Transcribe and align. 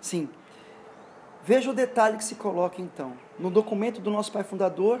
Sim. 0.00 0.28
Veja 1.44 1.70
o 1.70 1.74
detalhe 1.74 2.16
que 2.16 2.24
se 2.24 2.34
coloca 2.34 2.80
então. 2.80 3.14
No 3.38 3.50
documento 3.50 4.00
do 4.00 4.10
nosso 4.10 4.30
pai 4.30 4.42
fundador, 4.42 5.00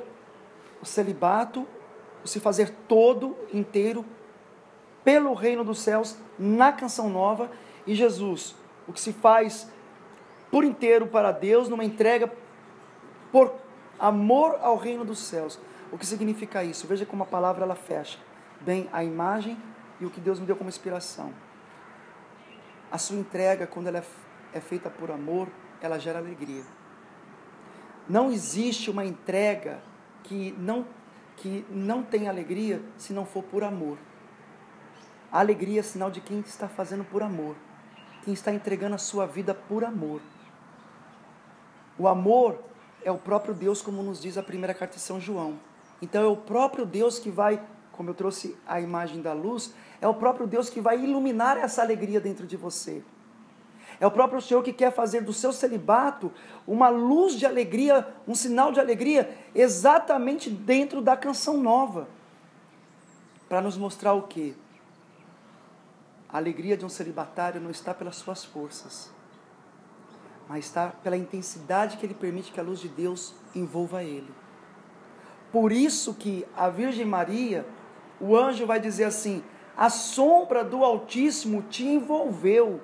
o 0.80 0.86
celibato, 0.86 1.66
o 2.24 2.28
se 2.28 2.40
fazer 2.40 2.70
todo 2.88 3.36
inteiro 3.52 4.04
pelo 5.04 5.34
reino 5.34 5.64
dos 5.64 5.80
céus 5.80 6.16
na 6.38 6.72
canção 6.72 7.08
nova 7.08 7.50
e 7.86 7.94
Jesus, 7.94 8.54
o 8.86 8.92
que 8.92 9.00
se 9.00 9.12
faz 9.12 9.70
por 10.50 10.64
inteiro 10.64 11.06
para 11.06 11.32
Deus 11.32 11.68
numa 11.68 11.84
entrega 11.84 12.30
por 13.30 13.54
amor 13.98 14.58
ao 14.60 14.76
reino 14.76 15.04
dos 15.04 15.18
céus. 15.18 15.58
O 15.92 15.98
que 15.98 16.06
significa 16.06 16.64
isso? 16.64 16.86
Veja 16.86 17.06
como 17.06 17.22
a 17.22 17.26
palavra 17.26 17.64
ela 17.64 17.74
fecha 17.74 18.18
bem 18.60 18.88
a 18.92 19.02
imagem 19.02 19.56
e 20.00 20.04
o 20.04 20.10
que 20.10 20.20
Deus 20.20 20.38
me 20.38 20.46
deu 20.46 20.56
como 20.56 20.68
inspiração. 20.68 21.32
A 22.90 22.98
sua 22.98 23.16
entrega, 23.16 23.66
quando 23.66 23.86
ela 23.86 23.98
é, 23.98 24.04
é 24.52 24.60
feita 24.60 24.90
por 24.90 25.10
amor, 25.10 25.48
ela 25.80 25.98
gera 25.98 26.18
alegria. 26.18 26.64
Não 28.08 28.30
existe 28.30 28.90
uma 28.90 29.04
entrega 29.04 29.80
que 30.24 30.52
não, 30.58 30.86
que 31.36 31.64
não 31.70 32.02
tem 32.02 32.28
alegria 32.28 32.82
se 32.96 33.12
não 33.12 33.24
for 33.24 33.42
por 33.42 33.62
amor. 33.62 33.98
A 35.30 35.38
alegria 35.38 35.80
é 35.80 35.82
sinal 35.82 36.10
de 36.10 36.20
quem 36.20 36.40
está 36.40 36.68
fazendo 36.68 37.04
por 37.04 37.22
amor, 37.22 37.54
quem 38.24 38.34
está 38.34 38.52
entregando 38.52 38.96
a 38.96 38.98
sua 38.98 39.26
vida 39.26 39.54
por 39.54 39.84
amor. 39.84 40.20
O 41.96 42.08
amor 42.08 42.58
é 43.04 43.10
o 43.10 43.18
próprio 43.18 43.54
Deus, 43.54 43.80
como 43.80 44.02
nos 44.02 44.20
diz 44.20 44.36
a 44.36 44.42
primeira 44.42 44.74
carta 44.74 44.96
de 44.96 45.02
São 45.02 45.20
João. 45.20 45.58
Então 46.02 46.22
é 46.22 46.26
o 46.26 46.36
próprio 46.36 46.84
Deus 46.84 47.18
que 47.18 47.30
vai, 47.30 47.62
como 47.92 48.10
eu 48.10 48.14
trouxe 48.14 48.56
a 48.66 48.80
imagem 48.80 49.22
da 49.22 49.32
luz, 49.32 49.72
é 50.00 50.08
o 50.08 50.14
próprio 50.14 50.46
Deus 50.46 50.68
que 50.68 50.80
vai 50.80 50.98
iluminar 50.98 51.58
essa 51.58 51.82
alegria 51.82 52.20
dentro 52.20 52.46
de 52.46 52.56
você. 52.56 53.04
É 54.00 54.06
o 54.06 54.10
próprio 54.10 54.40
Senhor 54.40 54.62
que 54.62 54.72
quer 54.72 54.90
fazer 54.90 55.20
do 55.20 55.32
seu 55.32 55.52
celibato 55.52 56.32
uma 56.66 56.88
luz 56.88 57.34
de 57.34 57.44
alegria, 57.44 58.08
um 58.26 58.34
sinal 58.34 58.72
de 58.72 58.80
alegria, 58.80 59.36
exatamente 59.54 60.48
dentro 60.48 61.02
da 61.02 61.14
canção 61.18 61.58
nova. 61.58 62.08
Para 63.46 63.60
nos 63.60 63.76
mostrar 63.76 64.14
o 64.14 64.22
que? 64.22 64.56
A 66.32 66.38
alegria 66.38 66.78
de 66.78 66.84
um 66.84 66.88
celibatário 66.88 67.60
não 67.60 67.70
está 67.70 67.92
pelas 67.92 68.16
suas 68.16 68.42
forças, 68.42 69.12
mas 70.48 70.64
está 70.64 70.88
pela 71.02 71.16
intensidade 71.16 71.98
que 71.98 72.06
ele 72.06 72.14
permite 72.14 72.52
que 72.52 72.60
a 72.60 72.62
luz 72.62 72.80
de 72.80 72.88
Deus 72.88 73.34
envolva 73.54 74.02
ele. 74.02 74.32
Por 75.52 75.72
isso 75.72 76.14
que 76.14 76.46
a 76.56 76.70
Virgem 76.70 77.04
Maria, 77.04 77.66
o 78.18 78.34
anjo 78.34 78.64
vai 78.64 78.80
dizer 78.80 79.04
assim: 79.04 79.42
a 79.76 79.90
sombra 79.90 80.64
do 80.64 80.84
Altíssimo 80.84 81.62
te 81.62 81.84
envolveu. 81.84 82.80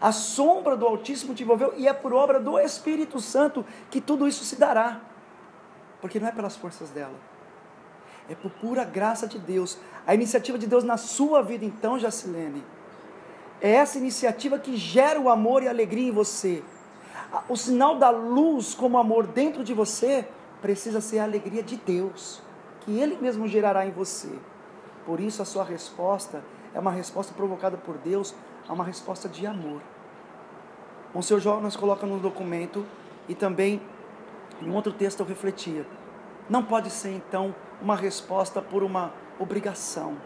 A 0.00 0.12
sombra 0.12 0.76
do 0.76 0.86
Altíssimo 0.86 1.34
te 1.34 1.42
envolveu 1.42 1.74
e 1.76 1.86
é 1.86 1.92
por 1.92 2.12
obra 2.12 2.40
do 2.40 2.58
Espírito 2.58 3.20
Santo 3.20 3.64
que 3.90 4.00
tudo 4.00 4.26
isso 4.26 4.44
se 4.44 4.56
dará. 4.56 5.00
Porque 6.00 6.18
não 6.18 6.28
é 6.28 6.32
pelas 6.32 6.56
forças 6.56 6.88
dela. 6.90 7.14
É 8.28 8.34
por 8.34 8.50
pura 8.50 8.84
graça 8.84 9.26
de 9.26 9.38
Deus. 9.38 9.78
A 10.06 10.14
iniciativa 10.14 10.56
de 10.56 10.66
Deus 10.66 10.84
na 10.84 10.96
sua 10.96 11.42
vida, 11.42 11.64
então, 11.64 11.98
Jacilene, 11.98 12.64
é 13.60 13.72
essa 13.72 13.98
iniciativa 13.98 14.58
que 14.58 14.76
gera 14.76 15.20
o 15.20 15.28
amor 15.28 15.62
e 15.62 15.68
a 15.68 15.70
alegria 15.70 16.08
em 16.08 16.12
você. 16.12 16.62
O 17.48 17.56
sinal 17.56 17.96
da 17.96 18.08
luz 18.08 18.74
como 18.74 18.96
amor 18.96 19.26
dentro 19.26 19.62
de 19.62 19.74
você 19.74 20.26
precisa 20.62 21.00
ser 21.00 21.18
a 21.18 21.24
alegria 21.24 21.62
de 21.62 21.76
Deus, 21.76 22.40
que 22.80 22.98
Ele 22.98 23.18
mesmo 23.20 23.46
gerará 23.46 23.84
em 23.84 23.90
você. 23.90 24.30
Por 25.04 25.20
isso, 25.20 25.42
a 25.42 25.44
sua 25.44 25.64
resposta 25.64 26.42
é 26.72 26.80
uma 26.80 26.90
resposta 26.90 27.34
provocada 27.34 27.76
por 27.76 27.98
Deus, 27.98 28.34
é 28.68 28.72
uma 28.72 28.84
resposta 28.84 29.28
de 29.28 29.46
amor. 29.46 29.80
O 31.12 31.20
Jó 31.22 31.60
nos 31.60 31.76
coloca 31.76 32.06
no 32.06 32.18
documento 32.18 32.86
e 33.28 33.34
também 33.34 33.82
em 34.62 34.70
outro 34.72 34.92
texto 34.92 35.20
eu 35.20 35.26
refletia. 35.26 35.86
Não 36.48 36.64
pode 36.64 36.90
ser 36.90 37.10
então 37.10 37.54
uma 37.82 37.96
resposta 37.96 38.62
por 38.62 38.82
uma 38.82 39.12
obrigação. 39.38 40.16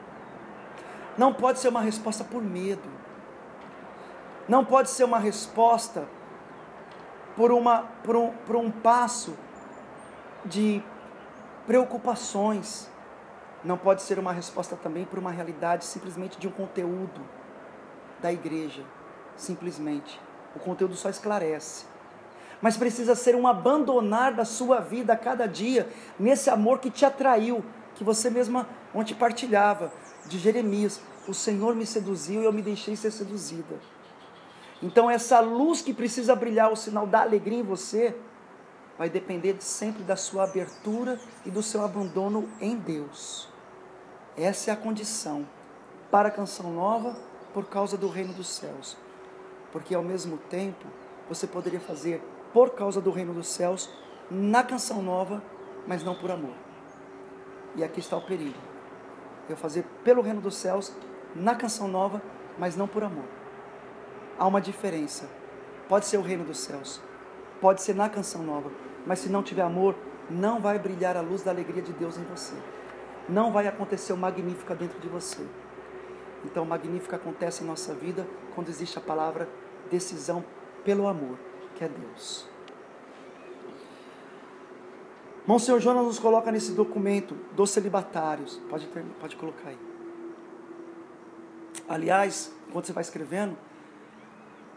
Não 1.16 1.32
pode 1.32 1.58
ser 1.58 1.68
uma 1.68 1.80
resposta 1.80 2.24
por 2.24 2.42
medo. 2.42 2.88
Não 4.48 4.64
pode 4.64 4.90
ser 4.90 5.04
uma 5.04 5.18
resposta 5.18 6.06
por, 7.34 7.50
uma, 7.50 7.84
por, 8.02 8.16
um, 8.16 8.30
por 8.46 8.56
um 8.56 8.70
passo 8.70 9.34
de 10.44 10.82
preocupações. 11.66 12.90
Não 13.62 13.78
pode 13.78 14.02
ser 14.02 14.18
uma 14.18 14.32
resposta 14.32 14.76
também 14.76 15.06
por 15.06 15.18
uma 15.18 15.30
realidade 15.30 15.84
simplesmente 15.86 16.38
de 16.38 16.46
um 16.46 16.50
conteúdo 16.50 17.22
da 18.24 18.32
igreja. 18.32 18.82
Simplesmente. 19.36 20.18
O 20.56 20.58
conteúdo 20.58 20.96
só 20.96 21.10
esclarece. 21.10 21.84
Mas 22.62 22.76
precisa 22.78 23.14
ser 23.14 23.36
um 23.36 23.46
abandonar 23.46 24.32
da 24.32 24.46
sua 24.46 24.80
vida 24.80 25.12
a 25.12 25.16
cada 25.16 25.46
dia, 25.46 25.86
nesse 26.18 26.48
amor 26.48 26.78
que 26.78 26.90
te 26.90 27.04
atraiu, 27.04 27.62
que 27.94 28.02
você 28.02 28.30
mesma 28.30 28.66
ontem 28.94 29.14
partilhava, 29.14 29.92
de 30.24 30.38
Jeremias. 30.38 31.02
O 31.28 31.34
Senhor 31.34 31.74
me 31.74 31.84
seduziu 31.84 32.40
e 32.40 32.44
eu 32.46 32.52
me 32.52 32.62
deixei 32.62 32.96
ser 32.96 33.10
seduzida. 33.10 33.78
Então, 34.82 35.10
essa 35.10 35.40
luz 35.40 35.82
que 35.82 35.92
precisa 35.92 36.34
brilhar, 36.34 36.72
o 36.72 36.76
sinal 36.76 37.06
da 37.06 37.20
alegria 37.20 37.58
em 37.58 37.62
você, 37.62 38.16
vai 38.96 39.10
depender 39.10 39.56
sempre 39.60 40.02
da 40.02 40.16
sua 40.16 40.44
abertura 40.44 41.20
e 41.44 41.50
do 41.50 41.62
seu 41.62 41.84
abandono 41.84 42.48
em 42.58 42.76
Deus. 42.76 43.48
Essa 44.36 44.70
é 44.70 44.74
a 44.74 44.76
condição 44.76 45.46
para 46.10 46.28
a 46.28 46.32
canção 46.32 46.72
nova 46.72 47.33
por 47.54 47.64
causa 47.66 47.96
do 47.96 48.08
reino 48.08 48.34
dos 48.34 48.48
céus. 48.48 48.96
Porque 49.72 49.94
ao 49.94 50.02
mesmo 50.02 50.36
tempo, 50.36 50.86
você 51.28 51.46
poderia 51.46 51.80
fazer 51.80 52.22
por 52.52 52.70
causa 52.70 53.00
do 53.00 53.10
reino 53.10 53.32
dos 53.32 53.48
céus 53.48 53.88
na 54.30 54.62
canção 54.62 55.02
nova, 55.02 55.42
mas 55.86 56.04
não 56.04 56.14
por 56.14 56.30
amor. 56.30 56.54
E 57.74 57.82
aqui 57.82 58.00
está 58.00 58.16
o 58.16 58.22
perigo. 58.22 58.58
Eu 59.48 59.56
fazer 59.56 59.84
pelo 60.04 60.20
reino 60.20 60.42
dos 60.42 60.56
céus 60.56 60.92
na 61.34 61.54
canção 61.54 61.88
nova, 61.88 62.20
mas 62.58 62.76
não 62.76 62.86
por 62.86 63.02
amor 63.02 63.24
há 64.38 64.46
uma 64.46 64.60
diferença. 64.60 65.28
Pode 65.88 66.06
ser 66.06 66.16
o 66.16 66.22
reino 66.22 66.44
dos 66.44 66.58
céus, 66.58 67.00
pode 67.60 67.82
ser 67.82 67.94
na 67.94 68.08
canção 68.08 68.42
nova, 68.42 68.70
mas 69.06 69.18
se 69.18 69.28
não 69.28 69.42
tiver 69.42 69.62
amor, 69.62 69.94
não 70.30 70.60
vai 70.60 70.78
brilhar 70.78 71.16
a 71.16 71.20
luz 71.20 71.42
da 71.42 71.50
alegria 71.50 71.82
de 71.82 71.92
Deus 71.92 72.16
em 72.16 72.24
você. 72.24 72.54
Não 73.28 73.52
vai 73.52 73.66
acontecer 73.66 74.12
o 74.12 74.16
magnífico 74.16 74.74
dentro 74.74 74.98
de 74.98 75.08
você. 75.08 75.46
Então, 76.44 76.64
magnífico 76.64 77.14
acontece 77.14 77.64
em 77.64 77.66
nossa 77.66 77.94
vida 77.94 78.26
quando 78.54 78.68
existe 78.68 78.98
a 78.98 79.00
palavra 79.00 79.48
decisão 79.90 80.44
pelo 80.84 81.06
amor, 81.08 81.38
que 81.74 81.84
é 81.84 81.88
Deus. 81.88 82.46
Monsenhor 85.46 85.80
Jonas 85.80 86.04
nos 86.04 86.18
coloca 86.18 86.50
nesse 86.50 86.72
documento 86.72 87.34
dos 87.54 87.70
celibatários. 87.70 88.60
Pode, 88.68 88.86
ter, 88.86 89.04
pode 89.20 89.36
colocar 89.36 89.68
aí. 89.68 89.78
Aliás, 91.86 92.50
quando 92.72 92.86
você 92.86 92.92
vai 92.92 93.02
escrevendo, 93.02 93.56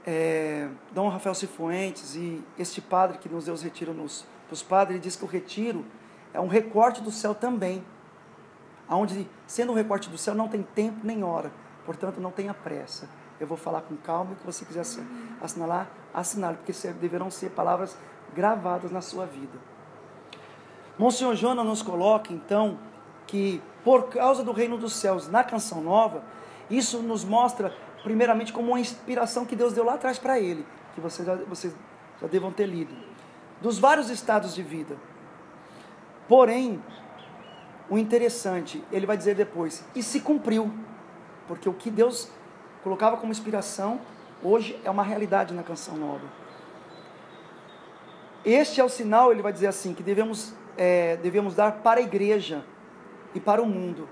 é, 0.05 0.69
Dom 0.91 1.07
Rafael 1.09 1.35
Cifuentes 1.35 2.15
e 2.15 2.43
este 2.59 2.81
padre 2.81 3.17
que 3.17 3.29
nos 3.29 3.45
deu 3.45 3.53
os 3.53 3.61
retiros 3.61 3.95
nos, 3.95 4.25
os 4.51 4.61
padres, 4.61 4.95
ele 4.95 5.03
diz 5.03 5.15
que 5.15 5.23
o 5.23 5.27
retiro 5.27 5.85
é 6.33 6.39
um 6.39 6.47
recorte 6.47 7.01
do 7.01 7.11
céu 7.11 7.33
também. 7.33 7.83
Onde, 8.89 9.29
sendo 9.45 9.71
um 9.71 9.75
recorte 9.75 10.09
do 10.09 10.17
céu, 10.17 10.33
não 10.33 10.47
tem 10.47 10.63
tempo 10.63 10.99
nem 11.03 11.23
hora. 11.23 11.51
Portanto, 11.85 12.19
não 12.19 12.31
tenha 12.31 12.53
pressa. 12.53 13.09
Eu 13.39 13.45
vou 13.45 13.57
falar 13.57 13.81
com 13.81 13.95
calma 13.95 14.31
e 14.31 14.33
o 14.33 14.37
que 14.37 14.45
você 14.45 14.65
quiser 14.65 14.83
assinalar, 15.41 15.87
assinale, 16.13 16.57
porque 16.57 16.73
deverão 16.93 17.29
ser 17.29 17.51
palavras 17.51 17.97
gravadas 18.33 18.91
na 18.91 19.01
sua 19.01 19.25
vida. 19.25 19.57
Monsenhor 20.97 21.35
Jonas 21.35 21.65
nos 21.65 21.81
coloca, 21.81 22.33
então, 22.33 22.79
que 23.27 23.61
por 23.83 24.09
causa 24.09 24.43
do 24.43 24.51
reino 24.51 24.77
dos 24.77 24.93
céus 24.93 25.27
na 25.27 25.43
canção 25.43 25.81
nova, 25.81 26.23
isso 26.69 27.01
nos 27.01 27.23
mostra 27.23 27.73
primeiramente 28.03 28.51
como 28.51 28.69
uma 28.69 28.79
inspiração 28.79 29.45
que 29.45 29.55
Deus 29.55 29.73
deu 29.73 29.83
lá 29.83 29.93
atrás 29.93 30.17
para 30.17 30.39
ele, 30.39 30.65
que 30.95 31.01
vocês 31.01 31.25
já, 31.25 31.35
vocês 31.35 31.75
já 32.19 32.27
devam 32.27 32.51
ter 32.51 32.65
lido, 32.65 32.95
dos 33.61 33.77
vários 33.77 34.09
estados 34.09 34.55
de 34.55 34.63
vida. 34.63 34.97
Porém, 36.27 36.81
o 37.89 37.97
interessante, 37.97 38.83
ele 38.91 39.05
vai 39.05 39.17
dizer 39.17 39.35
depois, 39.35 39.83
e 39.95 40.03
se 40.03 40.19
cumpriu, 40.19 40.71
porque 41.47 41.69
o 41.69 41.73
que 41.73 41.89
Deus 41.89 42.29
colocava 42.83 43.17
como 43.17 43.31
inspiração, 43.31 44.01
hoje 44.43 44.79
é 44.83 44.89
uma 44.89 45.03
realidade 45.03 45.53
na 45.53 45.63
canção 45.63 45.95
nova. 45.95 46.25
Este 48.43 48.79
é 48.79 48.83
o 48.83 48.89
sinal, 48.89 49.31
ele 49.31 49.41
vai 49.41 49.51
dizer 49.51 49.67
assim, 49.67 49.93
que 49.93 50.03
devemos, 50.03 50.53
é, 50.77 51.17
devemos 51.17 51.55
dar 51.55 51.71
para 51.83 51.99
a 51.99 52.03
igreja 52.03 52.63
e 53.33 53.39
para 53.39 53.61
o 53.61 53.65
mundo. 53.65 54.07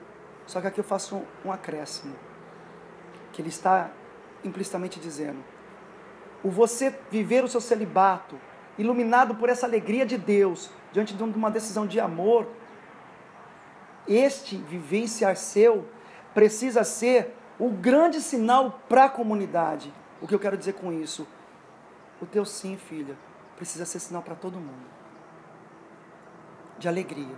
Só 0.45 0.61
que 0.61 0.67
aqui 0.67 0.79
eu 0.79 0.83
faço 0.83 1.15
um, 1.15 1.25
um 1.45 1.51
acréscimo 1.51 2.15
que 3.31 3.41
ele 3.41 3.49
está 3.49 3.91
implicitamente 4.43 4.99
dizendo. 4.99 5.43
O 6.43 6.49
você 6.49 6.93
viver 7.09 7.43
o 7.43 7.47
seu 7.47 7.59
celibato, 7.59 8.39
iluminado 8.77 9.35
por 9.35 9.49
essa 9.49 9.65
alegria 9.65 10.05
de 10.05 10.17
Deus, 10.17 10.69
diante 10.91 11.13
de 11.13 11.23
uma 11.23 11.49
decisão 11.49 11.87
de 11.87 11.99
amor, 11.99 12.47
este 14.07 14.57
vivenciar 14.57 15.35
seu 15.35 15.87
precisa 16.33 16.83
ser 16.83 17.35
o 17.59 17.69
grande 17.69 18.21
sinal 18.21 18.79
para 18.89 19.05
a 19.05 19.09
comunidade. 19.09 19.93
O 20.21 20.27
que 20.27 20.35
eu 20.35 20.39
quero 20.39 20.57
dizer 20.57 20.73
com 20.73 20.91
isso? 20.91 21.27
O 22.21 22.25
teu 22.25 22.45
sim, 22.45 22.77
filha, 22.77 23.17
precisa 23.55 23.85
ser 23.85 23.99
sinal 23.99 24.21
para 24.21 24.35
todo 24.35 24.59
mundo. 24.59 24.85
De 26.77 26.87
alegria. 26.87 27.35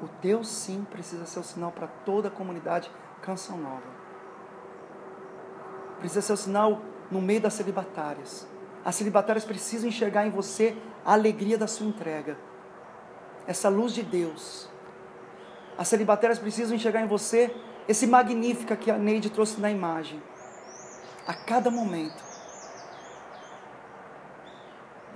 O 0.00 0.08
teu 0.08 0.42
sim 0.42 0.86
precisa 0.90 1.26
ser 1.26 1.40
o 1.40 1.44
sinal 1.44 1.70
para 1.70 1.86
toda 1.86 2.28
a 2.28 2.30
comunidade 2.30 2.90
Canção 3.20 3.58
Nova. 3.58 4.00
Precisa 5.98 6.22
ser 6.22 6.32
o 6.32 6.36
sinal 6.36 6.80
no 7.10 7.20
meio 7.20 7.40
das 7.40 7.54
celibatárias. 7.54 8.48
As 8.82 8.94
celibatárias 8.94 9.44
precisam 9.44 9.88
enxergar 9.88 10.26
em 10.26 10.30
você 10.30 10.74
a 11.04 11.12
alegria 11.12 11.58
da 11.58 11.66
sua 11.66 11.86
entrega. 11.86 12.38
Essa 13.50 13.68
luz 13.68 13.92
de 13.92 14.04
Deus. 14.04 14.68
As 15.76 15.88
celibatárias 15.88 16.38
precisam 16.38 16.76
enxergar 16.76 17.00
em 17.00 17.08
você 17.08 17.52
esse 17.88 18.06
magnífica 18.06 18.76
que 18.76 18.92
a 18.92 18.96
Neide 18.96 19.28
trouxe 19.28 19.60
na 19.60 19.68
imagem. 19.68 20.22
A 21.26 21.34
cada 21.34 21.68
momento. 21.68 22.22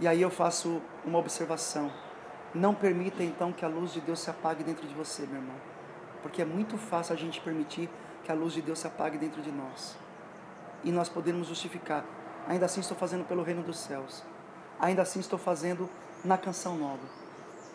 E 0.00 0.08
aí 0.08 0.20
eu 0.20 0.30
faço 0.30 0.82
uma 1.04 1.20
observação. 1.20 1.92
Não 2.52 2.74
permita 2.74 3.22
então 3.22 3.52
que 3.52 3.64
a 3.64 3.68
luz 3.68 3.92
de 3.92 4.00
Deus 4.00 4.18
se 4.18 4.30
apague 4.30 4.64
dentro 4.64 4.84
de 4.84 4.94
você, 4.96 5.24
meu 5.26 5.36
irmão. 5.36 5.56
Porque 6.20 6.42
é 6.42 6.44
muito 6.44 6.76
fácil 6.76 7.14
a 7.14 7.16
gente 7.16 7.40
permitir 7.40 7.88
que 8.24 8.32
a 8.32 8.34
luz 8.34 8.52
de 8.52 8.62
Deus 8.62 8.80
se 8.80 8.86
apague 8.88 9.16
dentro 9.16 9.40
de 9.42 9.52
nós. 9.52 9.96
E 10.82 10.90
nós 10.90 11.08
podemos 11.08 11.46
justificar. 11.46 12.04
Ainda 12.48 12.66
assim 12.66 12.80
estou 12.80 12.96
fazendo 12.96 13.24
pelo 13.28 13.44
reino 13.44 13.62
dos 13.62 13.78
céus. 13.78 14.24
Ainda 14.80 15.02
assim 15.02 15.20
estou 15.20 15.38
fazendo 15.38 15.88
na 16.24 16.36
canção 16.36 16.76
nova. 16.76 17.23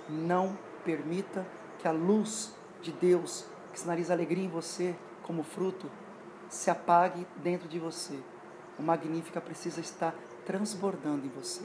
Não 0.10 0.58
permita 0.84 1.46
que 1.78 1.88
a 1.88 1.92
luz 1.92 2.54
de 2.82 2.92
Deus, 2.92 3.46
que 3.72 3.80
sinaliza 3.80 4.14
alegria 4.14 4.44
em 4.44 4.50
você 4.50 4.96
como 5.24 5.44
fruto, 5.44 5.90
se 6.50 6.72
apague 6.72 7.26
dentro 7.38 7.68
de 7.68 7.78
você. 7.80 8.18
O 8.78 8.82
Magnífica 8.82 9.40
precisa 9.40 9.80
estar 9.80 10.16
transbordando 10.46 11.26
em 11.26 11.30
você. 11.30 11.62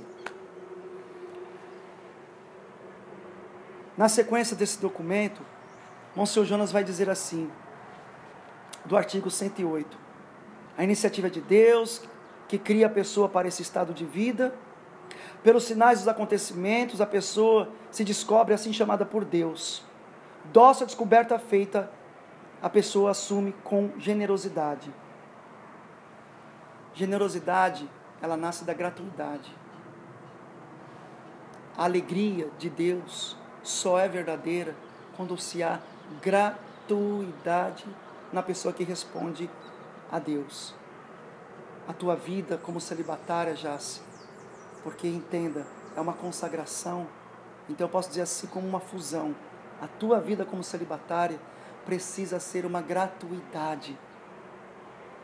Na 3.97 4.09
sequência 4.09 4.57
desse 4.57 4.81
documento, 4.81 5.41
Monsenhor 6.15 6.47
Jonas 6.47 6.73
vai 6.73 6.85
dizer 6.85 7.09
assim, 7.09 7.51
do 8.85 8.97
artigo 8.97 9.31
108. 9.31 9.97
A 10.77 10.85
iniciativa 10.85 11.31
de 11.31 11.41
Deus, 11.41 12.03
que 12.49 12.59
cria 12.59 12.87
a 12.87 12.91
pessoa 12.91 13.29
para 13.29 13.49
esse 13.49 13.63
estado 13.63 13.95
de 13.95 14.05
vida. 14.05 14.55
Pelos 15.45 15.65
sinais 15.65 15.99
dos 15.99 16.09
acontecimentos, 16.09 17.03
a 17.03 17.07
pessoa 17.07 17.69
se 17.91 18.03
descobre 18.03 18.55
assim 18.55 18.73
chamada 18.73 19.05
por 19.05 19.27
Deus. 19.27 19.83
Doce 20.47 20.87
descoberta 20.87 21.39
feita, 21.39 21.91
a 22.63 22.71
pessoa 22.71 23.11
assume 23.11 23.53
com 23.63 23.91
generosidade. 23.99 24.91
Generosidade, 26.95 27.87
ela 28.23 28.39
nasce 28.39 28.65
da 28.65 28.73
gratuidade. 28.73 29.55
A 31.77 31.85
alegria 31.85 32.49
de 32.59 32.71
Deus 32.71 33.37
só 33.63 33.99
é 33.99 34.09
verdadeira 34.09 34.75
quando 35.15 35.37
se 35.37 35.63
há 35.63 35.79
gratuidade 36.23 37.85
na 38.33 38.43
pessoa 38.43 38.73
que 38.73 38.83
responde 38.83 39.51
a 40.11 40.19
Deus. 40.19 40.75
A 41.87 41.93
tua 41.93 42.17
vida 42.17 42.57
como 42.57 42.81
celibatária, 42.81 43.55
Jace, 43.55 44.01
porque 44.85 45.09
entenda, 45.09 45.67
é 45.97 46.01
uma 46.01 46.13
consagração. 46.13 47.09
Então 47.69 47.87
eu 47.87 47.91
posso 47.91 48.11
dizer 48.11 48.21
assim 48.21 48.47
como 48.47 48.69
uma 48.69 48.79
fusão. 48.79 49.35
A 49.81 49.89
tua 49.89 50.21
vida 50.21 50.45
como 50.45 50.63
celibatária 50.63 51.41
precisa 51.87 52.39
ser 52.39 52.67
uma 52.67 52.83
gratuidade. 52.83 53.99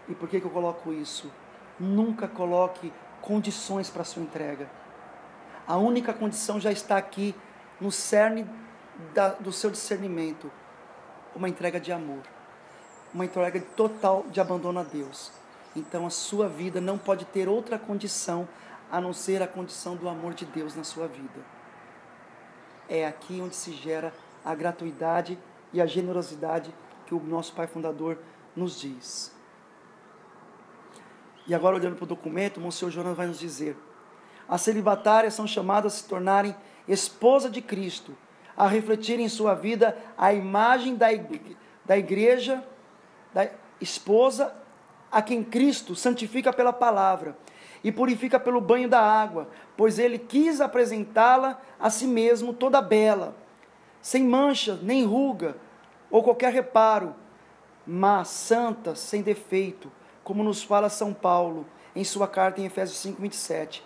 E 0.09 0.15
por 0.15 0.29
que, 0.29 0.41
que 0.41 0.47
eu 0.47 0.51
coloco 0.51 0.93
isso? 0.93 1.31
Nunca 1.79 2.27
coloque 2.27 2.93
condições 3.21 3.91
para 3.91 4.03
sua 4.03 4.23
entrega. 4.23 4.69
A 5.69 5.77
única 5.77 6.13
condição 6.13 6.59
já 6.59 6.73
está 6.73 6.97
aqui 6.97 7.35
no 7.81 7.93
cerne 7.93 8.47
da, 9.15 9.29
do 9.29 9.53
seu 9.53 9.71
discernimento 9.71 10.51
uma 11.35 11.49
entrega 11.49 11.79
de 11.79 11.93
amor, 11.93 12.23
uma 13.15 13.25
entrega 13.25 13.61
total 13.77 14.25
de 14.31 14.41
abandono 14.41 14.81
a 14.81 14.83
Deus. 14.83 15.31
Então 15.77 16.07
a 16.07 16.11
sua 16.11 16.49
vida 16.49 16.81
não 16.81 16.99
pode 16.99 17.25
ter 17.27 17.49
outra 17.49 17.79
condição 17.79 18.49
a 18.91 19.01
não 19.01 19.13
ser 19.13 19.43
a 19.43 19.47
condição 19.47 19.95
do 19.95 20.09
amor 20.09 20.35
de 20.35 20.45
Deus 20.45 20.75
na 20.75 20.85
sua 20.85 21.07
vida. 21.07 21.41
É 22.89 23.07
aqui 23.07 23.41
onde 23.41 23.55
se 23.55 23.73
gera 23.73 24.13
a 24.45 24.55
gratuidade 24.55 25.39
e 25.73 25.81
a 25.81 25.87
generosidade 25.87 26.75
que 27.07 27.15
o 27.15 27.21
nosso 27.21 27.53
Pai 27.53 27.67
Fundador 27.67 28.19
nos 28.57 28.81
diz. 28.81 29.33
E 31.47 31.55
agora, 31.55 31.77
olhando 31.77 31.97
para 31.97 32.05
o 32.05 32.09
documento, 32.09 32.59
o 32.59 32.61
Monsenhor 32.61 32.91
Jonas 32.91 33.17
vai 33.17 33.27
nos 33.27 33.39
dizer: 33.39 33.77
as 34.49 34.61
celibatárias 34.63 35.35
são 35.35 35.47
chamadas 35.47 35.95
a 35.95 35.97
se 35.97 36.09
tornarem 36.09 36.55
esposa 36.89 37.49
de 37.49 37.63
Cristo, 37.63 38.17
a 38.57 38.67
refletir 38.67 39.21
em 39.21 39.29
sua 39.29 39.55
vida 39.55 39.97
a 40.19 40.33
imagem 40.33 40.97
da, 40.97 41.07
da 41.85 41.97
igreja, 41.97 42.65
da 43.33 43.49
esposa 43.81 44.55
a 45.11 45.23
quem 45.23 45.43
Cristo 45.43 45.95
santifica 45.95 46.53
pela 46.53 46.73
palavra 46.73 47.37
e 47.83 47.91
purifica 47.91 48.39
pelo 48.39 48.61
banho 48.61 48.89
da 48.89 49.01
água, 49.01 49.49
pois 49.77 49.99
ele 49.99 50.19
quis 50.19 50.61
apresentá-la 50.61 51.61
a 51.79 51.89
si 51.91 52.07
mesmo 52.07 52.53
toda 52.53 52.83
bela, 52.83 53.35
sem 54.01 54.25
mancha, 54.25 54.79
nem 54.83 55.05
ruga 55.05 55.57
ou 56.11 56.23
qualquer 56.23 56.53
reparo, 56.53 57.15
mas 57.87 58.29
santa, 58.29 58.95
sem 58.95 59.23
defeito, 59.23 59.91
como 60.23 60.43
nos 60.43 60.63
fala 60.63 60.89
São 60.89 61.13
Paulo 61.13 61.67
em 61.95 62.05
sua 62.05 62.29
carta 62.29 62.61
em 62.61 62.67
Efésios 62.67 62.99
5, 62.99 63.21
27. 63.21 63.85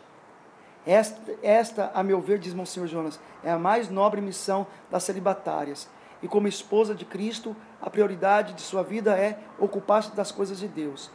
Esta, 0.86 1.34
esta, 1.42 1.90
a 1.94 2.02
meu 2.02 2.20
ver, 2.20 2.38
diz 2.38 2.52
Monsenhor 2.52 2.88
Jonas, 2.88 3.18
é 3.42 3.50
a 3.50 3.58
mais 3.58 3.88
nobre 3.88 4.20
missão 4.20 4.66
das 4.90 5.04
celibatárias. 5.04 5.88
E 6.22 6.28
como 6.28 6.46
esposa 6.46 6.94
de 6.94 7.04
Cristo, 7.04 7.56
a 7.80 7.88
prioridade 7.88 8.52
de 8.52 8.62
sua 8.62 8.82
vida 8.82 9.16
é 9.16 9.38
ocupar-se 9.58 10.14
das 10.14 10.30
coisas 10.30 10.58
de 10.58 10.68
Deus. 10.68 11.10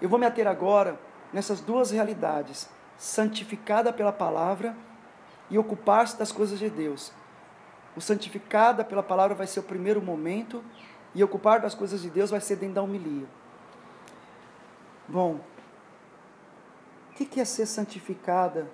Eu 0.00 0.08
vou 0.08 0.18
me 0.18 0.26
ater 0.26 0.46
agora 0.46 0.98
nessas 1.32 1.60
duas 1.60 1.90
realidades: 1.90 2.68
santificada 2.96 3.92
pela 3.92 4.12
palavra 4.12 4.76
e 5.50 5.58
ocupar-se 5.58 6.18
das 6.18 6.32
coisas 6.32 6.58
de 6.58 6.70
Deus. 6.70 7.12
O 7.96 8.00
santificada 8.00 8.84
pela 8.84 9.02
palavra 9.02 9.34
vai 9.34 9.46
ser 9.46 9.60
o 9.60 9.64
primeiro 9.64 10.00
momento 10.00 10.62
e 11.14 11.22
ocupar 11.22 11.60
das 11.60 11.74
coisas 11.74 12.00
de 12.00 12.08
Deus 12.08 12.30
vai 12.30 12.40
ser 12.40 12.56
dentro 12.56 12.76
da 12.76 12.82
homilia. 12.82 13.26
Bom, 15.06 15.40
o 17.10 17.14
que 17.14 17.38
é 17.38 17.44
ser 17.44 17.66
santificada 17.66 18.66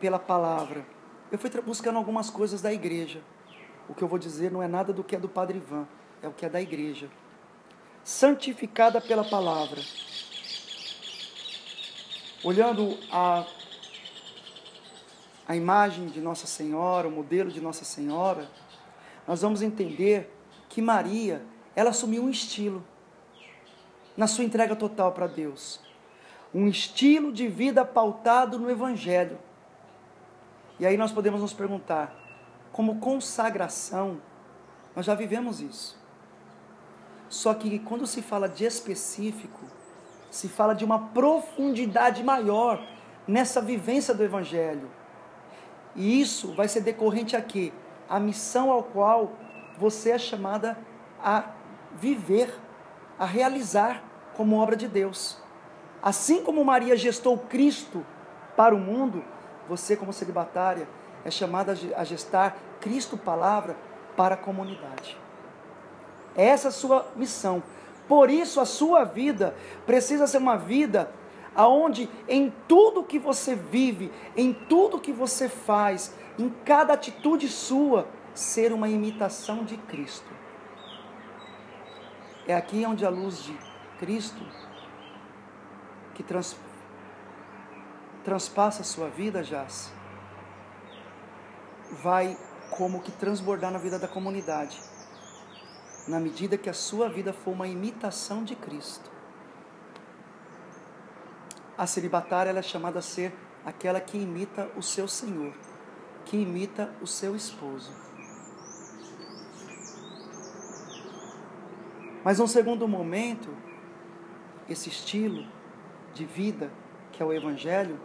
pela 0.00 0.18
palavra. 0.18 0.84
Eu 1.30 1.38
fui 1.38 1.50
buscando 1.62 1.96
algumas 1.96 2.30
coisas 2.30 2.60
da 2.60 2.72
igreja. 2.72 3.22
O 3.88 3.94
que 3.94 4.02
eu 4.02 4.08
vou 4.08 4.18
dizer 4.18 4.50
não 4.50 4.62
é 4.62 4.68
nada 4.68 4.92
do 4.92 5.04
que 5.04 5.14
é 5.14 5.18
do 5.18 5.28
Padre 5.28 5.58
Ivan, 5.58 5.86
é 6.22 6.28
o 6.28 6.32
que 6.32 6.44
é 6.44 6.48
da 6.48 6.60
igreja. 6.60 7.08
Santificada 8.02 9.00
pela 9.00 9.24
palavra. 9.24 9.80
Olhando 12.46 12.96
a, 13.10 13.44
a 15.48 15.56
imagem 15.56 16.06
de 16.06 16.20
Nossa 16.20 16.46
Senhora, 16.46 17.08
o 17.08 17.10
modelo 17.10 17.50
de 17.50 17.60
Nossa 17.60 17.84
Senhora, 17.84 18.48
nós 19.26 19.42
vamos 19.42 19.62
entender 19.62 20.32
que 20.68 20.80
Maria, 20.80 21.42
ela 21.74 21.90
assumiu 21.90 22.22
um 22.22 22.30
estilo 22.30 22.84
na 24.16 24.28
sua 24.28 24.44
entrega 24.44 24.76
total 24.76 25.10
para 25.10 25.26
Deus. 25.26 25.80
Um 26.54 26.68
estilo 26.68 27.32
de 27.32 27.48
vida 27.48 27.84
pautado 27.84 28.60
no 28.60 28.70
Evangelho. 28.70 29.40
E 30.78 30.86
aí 30.86 30.96
nós 30.96 31.10
podemos 31.10 31.40
nos 31.40 31.52
perguntar, 31.52 32.14
como 32.70 33.00
consagração, 33.00 34.22
nós 34.94 35.04
já 35.04 35.16
vivemos 35.16 35.60
isso. 35.60 35.98
Só 37.28 37.52
que 37.54 37.80
quando 37.80 38.06
se 38.06 38.22
fala 38.22 38.48
de 38.48 38.64
específico, 38.64 39.62
se 40.36 40.48
fala 40.48 40.74
de 40.74 40.84
uma 40.84 40.98
profundidade 40.98 42.22
maior 42.22 42.86
nessa 43.26 43.60
vivência 43.60 44.12
do 44.12 44.22
Evangelho. 44.22 44.90
E 45.94 46.20
isso 46.20 46.54
vai 46.54 46.68
ser 46.68 46.82
decorrente 46.82 47.34
a 47.34 47.40
quê? 47.40 47.72
A 48.06 48.20
missão 48.20 48.70
ao 48.70 48.82
qual 48.82 49.32
você 49.78 50.10
é 50.10 50.18
chamada 50.18 50.78
a 51.22 51.44
viver, 51.94 52.54
a 53.18 53.24
realizar 53.24 54.02
como 54.36 54.60
obra 54.60 54.76
de 54.76 54.86
Deus. 54.86 55.38
Assim 56.02 56.44
como 56.44 56.62
Maria 56.62 56.96
gestou 56.96 57.38
Cristo 57.38 58.04
para 58.54 58.74
o 58.74 58.78
mundo, 58.78 59.24
você, 59.66 59.96
como 59.96 60.12
celibatária, 60.12 60.86
é 61.24 61.30
chamada 61.30 61.72
a 61.96 62.04
gestar 62.04 62.56
Cristo 62.80 63.16
Palavra 63.16 63.74
para 64.14 64.34
a 64.34 64.38
comunidade. 64.38 65.18
Essa 66.36 66.68
é 66.68 66.70
a 66.70 66.72
sua 66.72 67.06
missão. 67.16 67.62
Por 68.08 68.30
isso, 68.30 68.60
a 68.60 68.64
sua 68.64 69.04
vida 69.04 69.54
precisa 69.84 70.26
ser 70.26 70.38
uma 70.38 70.56
vida 70.56 71.12
aonde 71.54 72.08
em 72.28 72.52
tudo 72.68 73.02
que 73.02 73.18
você 73.18 73.54
vive, 73.54 74.12
em 74.36 74.52
tudo 74.52 75.00
que 75.00 75.12
você 75.12 75.48
faz, 75.48 76.14
em 76.38 76.50
cada 76.64 76.92
atitude 76.92 77.48
sua, 77.48 78.06
ser 78.34 78.72
uma 78.72 78.88
imitação 78.88 79.64
de 79.64 79.76
Cristo. 79.78 80.30
É 82.46 82.54
aqui 82.54 82.84
onde 82.86 83.04
a 83.04 83.08
luz 83.08 83.42
de 83.42 83.58
Cristo, 83.98 84.40
que 86.14 86.22
trans, 86.22 86.56
transpassa 88.22 88.82
a 88.82 88.84
sua 88.84 89.08
vida, 89.08 89.42
Jaz, 89.42 89.90
vai 92.02 92.36
como 92.70 93.00
que 93.00 93.10
transbordar 93.10 93.70
na 93.70 93.78
vida 93.78 93.98
da 93.98 94.06
comunidade, 94.06 94.78
na 96.06 96.20
medida 96.20 96.56
que 96.56 96.70
a 96.70 96.74
sua 96.74 97.08
vida 97.08 97.32
for 97.32 97.52
uma 97.52 97.66
imitação 97.66 98.44
de 98.44 98.54
Cristo. 98.54 99.10
A 101.76 101.86
celibatária 101.86 102.50
é 102.50 102.62
chamada 102.62 103.00
a 103.00 103.02
ser 103.02 103.34
aquela 103.64 104.00
que 104.00 104.16
imita 104.16 104.70
o 104.76 104.82
seu 104.82 105.08
Senhor, 105.08 105.52
que 106.24 106.36
imita 106.36 106.94
o 107.02 107.06
seu 107.06 107.34
esposo. 107.34 107.92
Mas 112.24 112.38
num 112.38 112.46
segundo 112.46 112.88
momento, 112.88 113.48
esse 114.68 114.88
estilo 114.88 115.46
de 116.12 116.24
vida, 116.24 116.72
que 117.12 117.22
é 117.22 117.26
o 117.26 117.32
Evangelho, 117.32 118.00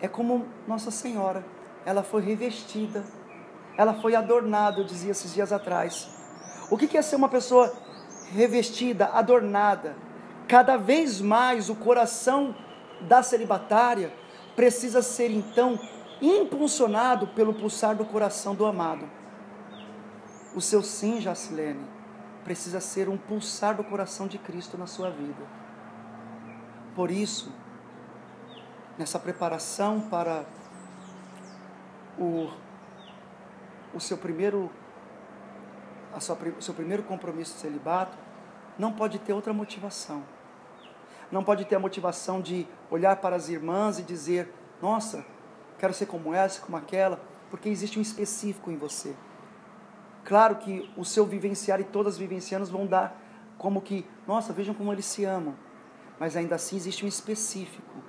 é 0.00 0.08
como 0.08 0.46
Nossa 0.66 0.90
Senhora. 0.90 1.44
Ela 1.84 2.02
foi 2.02 2.22
revestida, 2.22 3.04
ela 3.76 3.94
foi 4.00 4.14
adornada, 4.14 4.80
eu 4.80 4.84
dizia 4.84 5.10
esses 5.10 5.34
dias 5.34 5.52
atrás. 5.52 6.13
O 6.74 6.76
que 6.76 6.98
é 6.98 7.02
ser 7.02 7.14
uma 7.14 7.28
pessoa 7.28 7.72
revestida, 8.32 9.06
adornada? 9.12 9.94
Cada 10.48 10.76
vez 10.76 11.20
mais 11.20 11.70
o 11.70 11.76
coração 11.76 12.52
da 13.02 13.22
celibatária 13.22 14.12
precisa 14.56 15.00
ser 15.00 15.30
então 15.30 15.78
impulsionado 16.20 17.28
pelo 17.28 17.54
pulsar 17.54 17.94
do 17.94 18.04
coração 18.04 18.56
do 18.56 18.66
amado. 18.66 19.08
O 20.52 20.60
seu 20.60 20.82
sim, 20.82 21.20
Jacilene, 21.20 21.86
precisa 22.42 22.80
ser 22.80 23.08
um 23.08 23.16
pulsar 23.16 23.76
do 23.76 23.84
coração 23.84 24.26
de 24.26 24.36
Cristo 24.36 24.76
na 24.76 24.88
sua 24.88 25.10
vida. 25.10 25.46
Por 26.96 27.08
isso, 27.08 27.52
nessa 28.98 29.20
preparação 29.20 30.00
para 30.00 30.44
o, 32.18 32.50
o 33.94 34.00
seu 34.00 34.18
primeiro 34.18 34.68
a 36.14 36.20
sua, 36.20 36.38
seu 36.60 36.74
primeiro 36.74 37.02
compromisso 37.02 37.54
de 37.54 37.60
celibato, 37.60 38.16
não 38.78 38.92
pode 38.92 39.18
ter 39.18 39.32
outra 39.32 39.52
motivação. 39.52 40.22
Não 41.30 41.42
pode 41.42 41.64
ter 41.64 41.76
a 41.76 41.80
motivação 41.80 42.40
de 42.40 42.66
olhar 42.90 43.16
para 43.16 43.36
as 43.36 43.48
irmãs 43.48 43.98
e 43.98 44.02
dizer: 44.02 44.52
Nossa, 44.80 45.24
quero 45.78 45.92
ser 45.94 46.06
como 46.06 46.34
essa, 46.34 46.60
como 46.60 46.76
aquela, 46.76 47.20
porque 47.50 47.68
existe 47.68 47.98
um 47.98 48.02
específico 48.02 48.70
em 48.70 48.76
você. 48.76 49.14
Claro 50.24 50.56
que 50.56 50.90
o 50.96 51.04
seu 51.04 51.26
vivenciar 51.26 51.80
e 51.80 51.84
todas 51.84 52.14
as 52.14 52.18
vivencianas 52.18 52.70
vão 52.70 52.86
dar 52.86 53.20
como 53.58 53.80
que, 53.80 54.06
nossa, 54.26 54.52
vejam 54.52 54.74
como 54.74 54.92
eles 54.92 55.04
se 55.04 55.24
amam. 55.24 55.54
Mas 56.18 56.36
ainda 56.36 56.54
assim 56.54 56.76
existe 56.76 57.04
um 57.04 57.08
específico. 57.08 58.02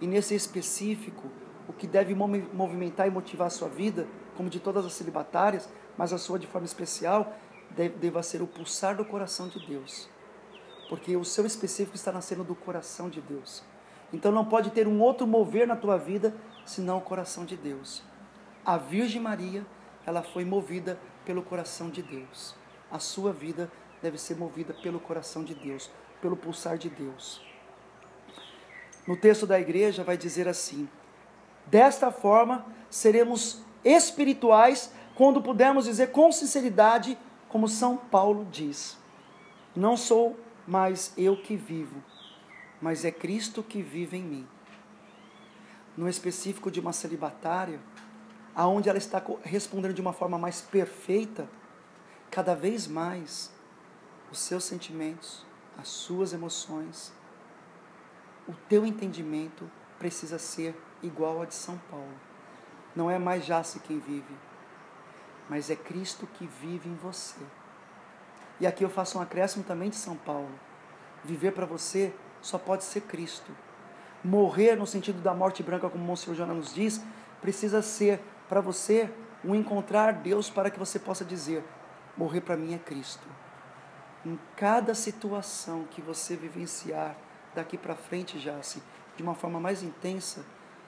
E 0.00 0.06
nesse 0.06 0.34
específico, 0.34 1.30
o 1.68 1.72
que 1.72 1.86
deve 1.86 2.14
movimentar 2.14 3.06
e 3.06 3.10
motivar 3.10 3.46
a 3.46 3.50
sua 3.50 3.68
vida, 3.68 4.06
como 4.36 4.50
de 4.50 4.60
todas 4.60 4.84
as 4.84 4.92
celibatárias, 4.92 5.68
mas 5.96 6.12
a 6.12 6.18
sua 6.18 6.38
de 6.38 6.46
forma 6.46 6.66
especial, 6.66 7.34
deva 7.70 8.22
ser 8.22 8.42
o 8.42 8.46
pulsar 8.46 8.96
do 8.96 9.04
coração 9.04 9.48
de 9.48 9.64
Deus. 9.66 10.08
Porque 10.88 11.16
o 11.16 11.24
seu 11.24 11.46
específico 11.46 11.96
está 11.96 12.12
nascendo 12.12 12.44
do 12.44 12.54
coração 12.54 13.08
de 13.08 13.20
Deus. 13.20 13.62
Então 14.12 14.30
não 14.30 14.44
pode 14.44 14.70
ter 14.70 14.86
um 14.86 15.00
outro 15.00 15.26
mover 15.26 15.66
na 15.66 15.74
tua 15.74 15.96
vida 15.96 16.34
senão 16.64 16.98
o 16.98 17.00
coração 17.00 17.44
de 17.44 17.56
Deus. 17.56 18.02
A 18.64 18.76
Virgem 18.76 19.20
Maria, 19.20 19.66
ela 20.06 20.22
foi 20.22 20.44
movida 20.44 20.98
pelo 21.24 21.42
coração 21.42 21.90
de 21.90 22.02
Deus. 22.02 22.54
A 22.90 22.98
sua 22.98 23.32
vida 23.32 23.70
deve 24.02 24.18
ser 24.18 24.36
movida 24.36 24.74
pelo 24.74 25.00
coração 25.00 25.42
de 25.42 25.54
Deus, 25.54 25.90
pelo 26.20 26.36
pulsar 26.36 26.78
de 26.78 26.90
Deus. 26.90 27.42
No 29.06 29.16
texto 29.16 29.46
da 29.46 29.58
igreja 29.58 30.04
vai 30.04 30.16
dizer 30.16 30.46
assim: 30.46 30.88
Desta 31.66 32.10
forma 32.10 32.66
seremos 32.90 33.62
espirituais 33.84 34.92
quando 35.14 35.42
pudermos 35.42 35.84
dizer 35.84 36.10
com 36.10 36.30
sinceridade, 36.32 37.18
como 37.48 37.68
São 37.68 37.96
Paulo 37.96 38.46
diz: 38.50 38.98
Não 39.74 39.96
sou 39.96 40.38
mais 40.66 41.12
eu 41.16 41.36
que 41.36 41.56
vivo, 41.56 42.02
mas 42.80 43.04
é 43.04 43.10
Cristo 43.10 43.62
que 43.62 43.82
vive 43.82 44.16
em 44.16 44.22
mim. 44.22 44.48
No 45.96 46.08
específico 46.08 46.70
de 46.70 46.80
uma 46.80 46.92
celibatária, 46.92 47.80
aonde 48.54 48.88
ela 48.88 48.98
está 48.98 49.22
respondendo 49.42 49.94
de 49.94 50.00
uma 50.00 50.12
forma 50.12 50.38
mais 50.38 50.60
perfeita, 50.60 51.48
cada 52.30 52.54
vez 52.54 52.86
mais 52.88 53.52
os 54.30 54.38
seus 54.40 54.64
sentimentos, 54.64 55.46
as 55.78 55.88
suas 55.88 56.32
emoções, 56.32 57.12
o 58.48 58.52
teu 58.68 58.84
entendimento 58.84 59.70
precisa 60.04 60.38
ser 60.38 60.78
igual 61.02 61.38
ao 61.38 61.46
de 61.46 61.54
São 61.54 61.78
Paulo. 61.90 62.12
Não 62.94 63.10
é 63.10 63.18
mais 63.18 63.46
Jace 63.46 63.80
quem 63.80 63.98
vive, 63.98 64.36
mas 65.48 65.70
é 65.70 65.76
Cristo 65.76 66.26
que 66.26 66.46
vive 66.46 66.90
em 66.90 66.94
você. 66.94 67.40
E 68.60 68.66
aqui 68.66 68.84
eu 68.84 68.90
faço 68.90 69.16
um 69.16 69.22
acréscimo 69.22 69.64
também 69.64 69.88
de 69.88 69.96
São 69.96 70.14
Paulo. 70.14 70.50
Viver 71.24 71.52
para 71.52 71.64
você 71.64 72.12
só 72.42 72.58
pode 72.58 72.84
ser 72.84 73.00
Cristo. 73.00 73.50
Morrer 74.22 74.76
no 74.76 74.86
sentido 74.86 75.22
da 75.22 75.32
morte 75.32 75.62
branca, 75.62 75.88
como 75.88 76.04
Monsenhor 76.04 76.36
Jonas 76.36 76.56
nos 76.58 76.74
diz, 76.74 77.00
precisa 77.40 77.80
ser 77.80 78.20
para 78.46 78.60
você 78.60 79.10
um 79.42 79.54
encontrar 79.54 80.12
Deus 80.12 80.50
para 80.50 80.70
que 80.70 80.78
você 80.78 80.98
possa 80.98 81.24
dizer: 81.24 81.64
morrer 82.14 82.42
para 82.42 82.58
mim 82.58 82.74
é 82.74 82.78
Cristo. 82.78 83.26
Em 84.22 84.38
cada 84.54 84.94
situação 84.94 85.84
que 85.90 86.02
você 86.02 86.36
vivenciar 86.36 87.16
daqui 87.54 87.78
para 87.78 87.94
frente, 87.94 88.38
Jace, 88.38 88.82
de 89.16 89.22
uma 89.22 89.34
forma 89.34 89.60
mais 89.60 89.82
intensa, 89.82 90.44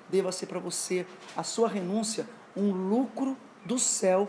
deva 0.09 0.33
ser 0.33 0.47
para 0.47 0.59
você 0.59 1.07
a 1.37 1.43
sua 1.43 1.69
renúncia 1.69 2.29
um 2.57 2.71
lucro 2.71 3.37
do 3.65 3.79
céu 3.79 4.29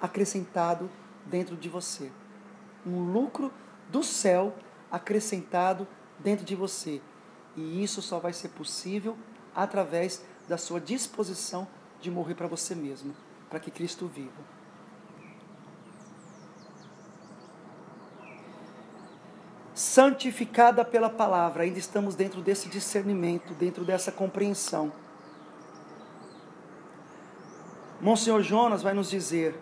acrescentado 0.00 0.90
dentro 1.26 1.56
de 1.56 1.68
você. 1.68 2.10
Um 2.86 3.12
lucro 3.12 3.52
do 3.90 4.02
céu 4.02 4.54
acrescentado 4.90 5.86
dentro 6.18 6.44
de 6.44 6.54
você. 6.54 7.00
E 7.56 7.82
isso 7.82 8.02
só 8.02 8.18
vai 8.18 8.32
ser 8.32 8.48
possível 8.48 9.16
através 9.54 10.24
da 10.48 10.58
sua 10.58 10.80
disposição 10.80 11.66
de 12.00 12.10
morrer 12.10 12.34
para 12.34 12.48
você 12.48 12.74
mesmo, 12.74 13.14
para 13.48 13.60
que 13.60 13.70
Cristo 13.70 14.06
viva. 14.06 14.42
Santificada 19.94 20.84
pela 20.84 21.08
palavra, 21.08 21.62
ainda 21.62 21.78
estamos 21.78 22.16
dentro 22.16 22.40
desse 22.42 22.68
discernimento, 22.68 23.54
dentro 23.54 23.84
dessa 23.84 24.10
compreensão. 24.10 24.92
Monsenhor 28.00 28.42
Jonas 28.42 28.82
vai 28.82 28.92
nos 28.92 29.08
dizer: 29.08 29.56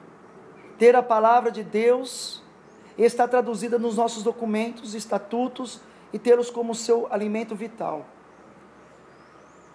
ter 0.79 0.97
a 0.97 1.03
palavra 1.03 1.51
de 1.51 1.63
Deus 1.63 2.43
está 2.97 3.29
traduzida 3.29 3.79
nos 3.79 3.99
nossos 3.99 4.23
documentos, 4.23 4.95
estatutos 4.95 5.83
e 6.15 6.19
tê-los 6.19 6.49
como 6.49 6.75
seu 6.75 7.07
alimento 7.13 7.55
vital. 7.55 8.07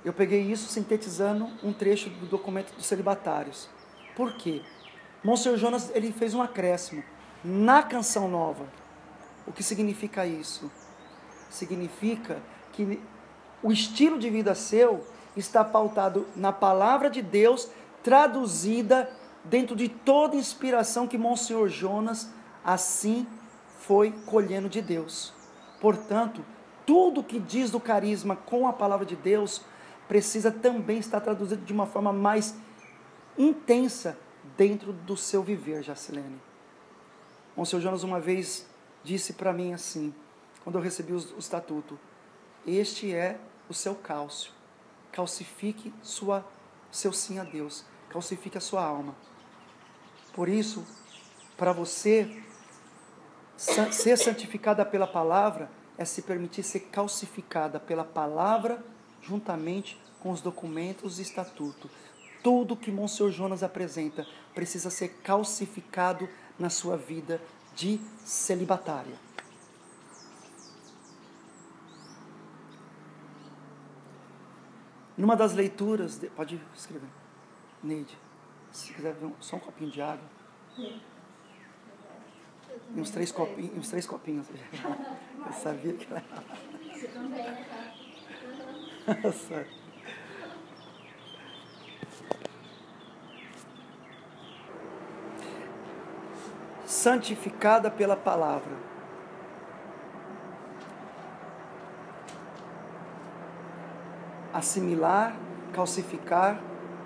Eu 0.03 0.11
peguei 0.11 0.41
isso 0.41 0.67
sintetizando 0.69 1.47
um 1.61 1.71
trecho 1.71 2.09
do 2.09 2.25
documento 2.25 2.73
dos 2.73 2.87
celibatários. 2.87 3.69
Por 4.15 4.33
quê? 4.33 4.63
Monsenhor 5.23 5.59
Jonas 5.59 5.91
ele 5.93 6.11
fez 6.11 6.33
um 6.33 6.41
acréscimo 6.41 7.03
na 7.43 7.83
canção 7.83 8.27
nova. 8.27 8.65
O 9.47 9.51
que 9.51 9.63
significa 9.63 10.25
isso? 10.25 10.69
Significa 11.49 12.41
que 12.73 13.01
o 13.63 13.71
estilo 13.71 14.19
de 14.19 14.29
vida 14.29 14.53
seu 14.53 15.03
está 15.35 15.63
pautado 15.63 16.27
na 16.35 16.51
palavra 16.51 17.09
de 17.09 17.21
Deus 17.21 17.69
traduzida 18.03 19.09
dentro 19.43 19.75
de 19.75 19.87
toda 19.87 20.35
inspiração 20.35 21.07
que 21.07 21.17
Monsenhor 21.17 21.69
Jonas 21.69 22.29
assim 22.63 23.25
foi 23.79 24.11
colhendo 24.25 24.67
de 24.67 24.81
Deus. 24.81 25.33
Portanto, 25.79 26.43
tudo 26.85 27.23
que 27.23 27.39
diz 27.39 27.71
do 27.71 27.79
carisma 27.79 28.35
com 28.35 28.67
a 28.67 28.73
palavra 28.73 29.05
de 29.05 29.15
Deus 29.15 29.61
precisa 30.07 30.51
também 30.51 30.99
estar 30.99 31.21
traduzido 31.21 31.63
de 31.63 31.73
uma 31.73 31.85
forma 31.85 32.11
mais 32.11 32.55
intensa 33.37 34.17
dentro 34.57 34.91
do 34.91 35.15
seu 35.15 35.43
viver, 35.43 35.83
Jacilene. 35.83 36.41
O 37.55 37.65
Senhor 37.65 37.81
Jonas 37.81 38.03
uma 38.03 38.19
vez 38.19 38.65
disse 39.07 39.31
para 39.31 39.53
mim 39.53 39.71
assim, 39.71 40.13
quando 40.63 40.77
eu 40.77 40.81
recebi 40.81 41.13
o, 41.13 41.17
o 41.35 41.39
estatuto: 41.39 41.97
Este 42.65 43.13
é 43.13 43.39
o 43.69 43.73
seu 43.73 43.95
cálcio. 43.95 44.51
Calcifique 45.13 45.93
sua, 46.03 46.45
seu 46.91 47.13
sim 47.13 47.39
a 47.39 47.43
Deus. 47.43 47.85
Calcifique 48.09 48.57
a 48.57 48.61
sua 48.61 48.83
alma. 48.83 49.15
Por 50.33 50.49
isso, 50.49 50.85
para 51.55 51.71
você 51.71 52.43
ser 53.55 54.17
santificada 54.17 54.85
pela 54.85 55.07
palavra 55.07 55.71
é 55.97 56.05
se 56.05 56.21
permitir 56.21 56.61
ser 56.61 56.81
calcificada 56.81 57.79
pela 57.79 58.03
palavra 58.03 58.83
juntamente 59.21 59.99
com 60.19 60.29
os 60.29 60.41
documentos 60.41 61.17
e 61.17 61.23
estatuto. 61.23 61.89
Tudo 62.43 62.77
que 62.77 62.91
Monsenhor 62.91 63.31
Jonas 63.31 63.63
apresenta 63.63 64.27
precisa 64.53 64.89
ser 64.89 65.19
calcificado 65.23 66.29
na 66.59 66.69
sua 66.69 66.95
vida 66.95 67.41
de 67.77 68.01
celibatária. 68.25 69.15
Numa 75.15 75.35
das 75.35 75.53
leituras, 75.53 76.19
pode 76.35 76.59
escrever, 76.75 77.09
Neide, 77.83 78.17
se 78.71 78.93
quiser 78.93 79.13
ver 79.13 79.31
só 79.39 79.57
um 79.57 79.59
copinho 79.59 79.91
de 79.91 80.01
água. 80.01 80.27
E 82.95 82.99
uns 82.99 83.11
três 83.11 83.31
copinhos, 83.31 83.77
uns 83.77 83.89
três 83.89 84.07
copinhos. 84.07 84.47
Eu 85.45 85.53
sabia 85.53 85.93
que 85.93 86.11
era. 86.11 86.23
Você 86.93 87.07
também, 87.09 87.43
né? 87.43 87.67
Santificada 96.97 97.91
pela 97.91 98.15
palavra. 98.15 98.87
assimilar, 104.51 105.35
calcificar 105.71 106.59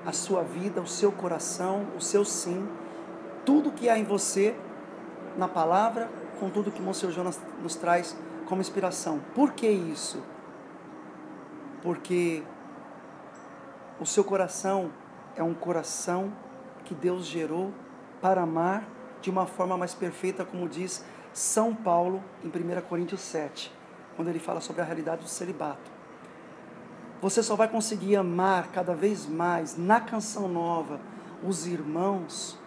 a 0.05 0.13
sua 0.13 0.41
vida, 0.41 0.79
o 0.79 0.87
seu 0.87 1.11
coração, 1.11 1.85
o 1.97 1.99
seu 1.99 2.23
sim, 2.23 2.65
tudo 3.45 3.73
que 3.73 3.89
há 3.89 3.97
em 3.97 4.05
você 4.05 4.55
na 5.37 5.49
palavra, 5.49 6.09
com 6.39 6.49
tudo 6.49 6.71
que 6.71 6.81
Monsenhor 6.81 7.13
Jonas 7.13 7.37
nos 7.61 7.75
traz 7.75 8.15
como 8.45 8.61
inspiração. 8.61 9.19
Por 9.35 9.51
que 9.51 9.67
isso? 9.67 10.23
Porque 11.81 12.41
o 13.99 14.05
seu 14.05 14.23
coração 14.23 14.89
é 15.35 15.43
um 15.43 15.53
coração 15.53 16.31
que 16.85 16.95
Deus 16.95 17.25
gerou 17.25 17.73
para 18.21 18.43
amar 18.43 19.00
de 19.21 19.29
uma 19.29 19.45
forma 19.45 19.77
mais 19.77 19.93
perfeita, 19.93 20.43
como 20.43 20.67
diz 20.67 21.05
São 21.33 21.73
Paulo 21.73 22.23
em 22.43 22.47
1 22.47 22.81
Coríntios 22.81 23.21
7, 23.21 23.71
quando 24.15 24.27
ele 24.27 24.39
fala 24.39 24.59
sobre 24.59 24.81
a 24.81 24.85
realidade 24.85 25.23
do 25.23 25.29
celibato. 25.29 25.91
Você 27.21 27.43
só 27.43 27.55
vai 27.55 27.67
conseguir 27.67 28.15
amar 28.15 28.69
cada 28.71 28.95
vez 28.95 29.27
mais 29.27 29.77
na 29.77 30.01
canção 30.01 30.47
nova 30.47 30.99
os 31.43 31.67
irmãos 31.67 32.57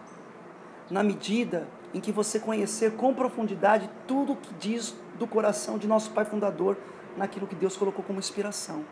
na 0.89 1.03
medida 1.03 1.67
em 1.93 1.99
que 1.99 2.11
você 2.11 2.39
conhecer 2.39 2.95
com 2.95 3.13
profundidade 3.13 3.89
tudo 4.07 4.33
o 4.33 4.35
que 4.35 4.53
diz 4.53 4.95
do 5.17 5.27
coração 5.27 5.77
de 5.77 5.87
nosso 5.87 6.11
Pai 6.11 6.25
Fundador 6.25 6.77
naquilo 7.17 7.47
que 7.47 7.55
Deus 7.55 7.75
colocou 7.75 8.03
como 8.03 8.19
inspiração. 8.19 8.83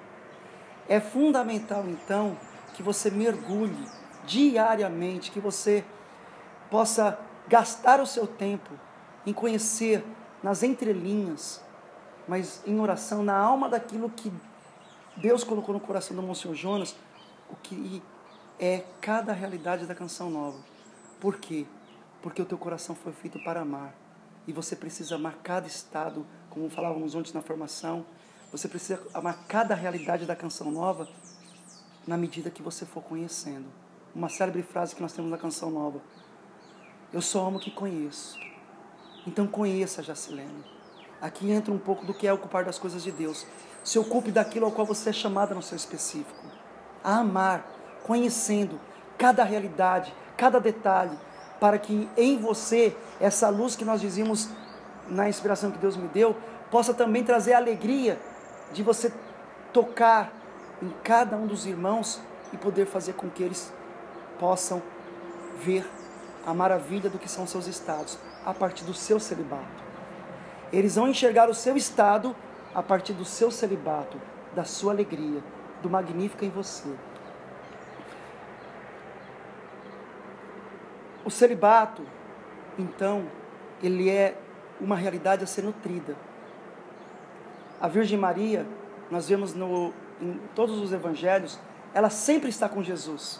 É 0.87 0.99
fundamental 0.99 1.85
então 1.87 2.37
que 2.73 2.83
você 2.83 3.09
mergulhe 3.09 3.87
diariamente, 4.25 5.31
que 5.31 5.39
você 5.39 5.83
possa 6.69 7.19
gastar 7.47 7.99
o 7.99 8.05
seu 8.05 8.27
tempo 8.27 8.71
em 9.25 9.33
conhecer 9.33 10.03
nas 10.41 10.63
entrelinhas, 10.63 11.61
mas 12.27 12.61
em 12.65 12.79
oração, 12.79 13.23
na 13.23 13.35
alma 13.35 13.69
daquilo 13.69 14.09
que 14.09 14.31
Deus 15.17 15.43
colocou 15.43 15.73
no 15.73 15.79
coração 15.79 16.15
do 16.15 16.21
Monsenhor 16.21 16.55
Jonas 16.55 16.95
o 17.49 17.55
que 17.55 18.01
é 18.59 18.83
cada 18.99 19.31
realidade 19.31 19.85
da 19.85 19.93
canção 19.93 20.29
nova. 20.29 20.57
Por 21.19 21.37
quê? 21.37 21.65
Porque 22.21 22.41
o 22.41 22.45
teu 22.45 22.57
coração 22.57 22.95
foi 22.95 23.13
feito 23.13 23.39
para 23.43 23.61
amar. 23.61 23.93
E 24.47 24.51
você 24.51 24.75
precisa 24.75 25.15
amar 25.15 25.37
cada 25.43 25.67
estado, 25.67 26.25
como 26.49 26.69
falávamos 26.69 27.15
ontem 27.15 27.33
na 27.33 27.41
formação. 27.41 28.05
Você 28.51 28.67
precisa 28.67 29.01
amar 29.13 29.45
cada 29.47 29.75
realidade 29.75 30.25
da 30.25 30.35
canção 30.35 30.71
nova 30.71 31.07
na 32.05 32.17
medida 32.17 32.49
que 32.49 32.61
você 32.61 32.85
for 32.85 33.01
conhecendo. 33.01 33.65
Uma 34.13 34.29
célebre 34.29 34.63
frase 34.63 34.95
que 34.95 35.01
nós 35.01 35.13
temos 35.13 35.31
na 35.31 35.37
canção 35.37 35.71
nova. 35.71 36.01
Eu 37.13 37.21
só 37.21 37.45
amo 37.45 37.57
o 37.57 37.59
que 37.59 37.69
conheço. 37.69 38.39
Então 39.27 39.45
conheça, 39.45 40.01
Jacilene. 40.01 40.65
Aqui 41.21 41.51
entra 41.51 41.71
um 41.71 41.77
pouco 41.77 42.05
do 42.05 42.13
que 42.13 42.27
é 42.27 42.33
ocupar 42.33 42.65
das 42.65 42.79
coisas 42.79 43.03
de 43.03 43.11
Deus. 43.11 43.45
Se 43.83 43.99
ocupe 43.99 44.31
daquilo 44.31 44.65
ao 44.65 44.71
qual 44.71 44.85
você 44.85 45.11
é 45.11 45.13
chamada 45.13 45.53
no 45.53 45.61
seu 45.61 45.75
específico. 45.75 46.43
A 47.03 47.19
amar, 47.19 47.65
conhecendo 48.03 48.79
cada 49.17 49.43
realidade, 49.43 50.13
cada 50.35 50.59
detalhe, 50.59 51.17
para 51.59 51.77
que 51.77 52.09
em 52.17 52.37
você, 52.37 52.95
essa 53.21 53.47
luz 53.49 53.75
que 53.75 53.85
nós 53.85 54.01
dizíamos 54.01 54.49
na 55.07 55.29
inspiração 55.29 55.71
que 55.71 55.77
Deus 55.77 55.95
me 55.95 56.07
deu, 56.07 56.35
possa 56.71 56.93
também 56.93 57.23
trazer 57.23 57.53
a 57.53 57.57
alegria 57.57 58.19
de 58.73 58.81
você 58.81 59.13
tocar 59.71 60.33
em 60.81 60.89
cada 61.03 61.37
um 61.37 61.45
dos 61.45 61.65
irmãos 61.65 62.19
e 62.51 62.57
poder 62.57 62.87
fazer 62.87 63.13
com 63.13 63.29
que 63.29 63.43
eles 63.43 63.71
possam 64.39 64.81
ver 65.61 65.87
a 66.45 66.53
maravilha 66.53 67.09
do 67.09 67.19
que 67.19 67.29
são 67.29 67.47
seus 67.47 67.67
estados 67.67 68.17
a 68.45 68.53
partir 68.53 68.83
do 68.83 68.93
seu 68.93 69.19
celibato. 69.19 69.83
Eles 70.71 70.95
vão 70.95 71.07
enxergar 71.07 71.49
o 71.49 71.53
seu 71.53 71.77
estado 71.77 72.35
a 72.73 72.81
partir 72.81 73.13
do 73.13 73.23
seu 73.23 73.51
celibato, 73.51 74.19
da 74.55 74.63
sua 74.63 74.91
alegria, 74.91 75.41
do 75.81 75.89
magnífico 75.89 76.43
em 76.43 76.49
você. 76.49 76.89
O 81.23 81.29
celibato, 81.29 82.03
então, 82.77 83.25
ele 83.81 84.09
é 84.09 84.35
uma 84.81 84.95
realidade 84.95 85.43
a 85.43 85.47
ser 85.47 85.63
nutrida. 85.63 86.15
A 87.79 87.87
Virgem 87.87 88.17
Maria, 88.17 88.65
nós 89.09 89.29
vemos 89.29 89.53
no, 89.53 89.93
em 90.19 90.39
todos 90.55 90.79
os 90.79 90.91
evangelhos, 90.91 91.59
ela 91.93 92.09
sempre 92.09 92.49
está 92.49 92.67
com 92.67 92.81
Jesus. 92.81 93.39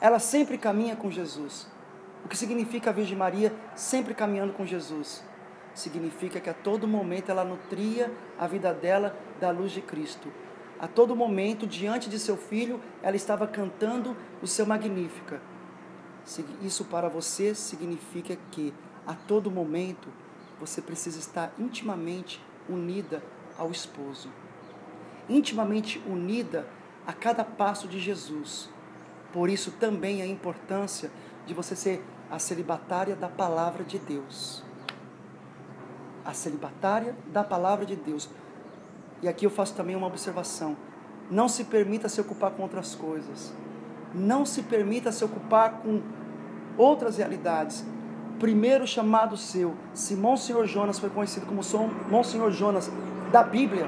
Ela 0.00 0.18
sempre 0.18 0.58
caminha 0.58 0.96
com 0.96 1.10
Jesus. 1.10 1.68
O 2.24 2.28
que 2.28 2.36
significa 2.36 2.90
a 2.90 2.92
Virgem 2.92 3.16
Maria 3.16 3.52
sempre 3.74 4.14
caminhando 4.14 4.52
com 4.52 4.64
Jesus? 4.64 5.24
significa 5.74 6.40
que 6.40 6.50
a 6.50 6.54
todo 6.54 6.86
momento 6.86 7.30
ela 7.30 7.44
nutria 7.44 8.12
a 8.38 8.46
vida 8.46 8.72
dela 8.72 9.16
da 9.40 9.50
luz 9.50 9.72
de 9.72 9.80
Cristo. 9.80 10.32
A 10.78 10.88
todo 10.88 11.14
momento, 11.14 11.66
diante 11.66 12.10
de 12.10 12.18
seu 12.18 12.36
filho, 12.36 12.80
ela 13.02 13.16
estava 13.16 13.46
cantando 13.46 14.16
o 14.42 14.46
seu 14.46 14.66
Magnífica. 14.66 15.40
Isso 16.60 16.84
para 16.84 17.08
você 17.08 17.54
significa 17.54 18.36
que 18.50 18.72
a 19.06 19.14
todo 19.14 19.50
momento 19.50 20.08
você 20.60 20.80
precisa 20.80 21.18
estar 21.18 21.52
intimamente 21.58 22.44
unida 22.68 23.22
ao 23.58 23.70
esposo, 23.70 24.30
intimamente 25.28 26.00
unida 26.06 26.68
a 27.06 27.12
cada 27.12 27.44
passo 27.44 27.88
de 27.88 27.98
Jesus. 27.98 28.68
Por 29.32 29.48
isso 29.48 29.72
também 29.72 30.22
a 30.22 30.26
importância 30.26 31.10
de 31.46 31.54
você 31.54 31.74
ser 31.76 32.04
a 32.30 32.38
celibatária 32.38 33.14
da 33.14 33.28
palavra 33.28 33.84
de 33.84 33.98
Deus 33.98 34.64
a 36.24 36.32
celibatária 36.32 37.14
da 37.32 37.42
palavra 37.42 37.84
de 37.84 37.96
Deus. 37.96 38.28
E 39.22 39.28
aqui 39.28 39.46
eu 39.46 39.50
faço 39.50 39.74
também 39.74 39.96
uma 39.96 40.06
observação. 40.06 40.76
Não 41.30 41.48
se 41.48 41.64
permita 41.64 42.08
se 42.08 42.20
ocupar 42.20 42.50
com 42.52 42.62
outras 42.62 42.94
coisas. 42.94 43.52
Não 44.14 44.44
se 44.44 44.62
permita 44.62 45.10
se 45.12 45.24
ocupar 45.24 45.80
com 45.82 46.02
outras 46.76 47.16
realidades. 47.16 47.84
Primeiro 48.38 48.86
chamado 48.86 49.36
seu, 49.36 49.74
se 49.94 50.14
Monsenhor 50.16 50.66
Jonas 50.66 50.98
foi 50.98 51.10
conhecido 51.10 51.46
como 51.46 51.62
Monsenhor 52.10 52.50
Jonas 52.50 52.90
da 53.30 53.42
Bíblia, 53.42 53.86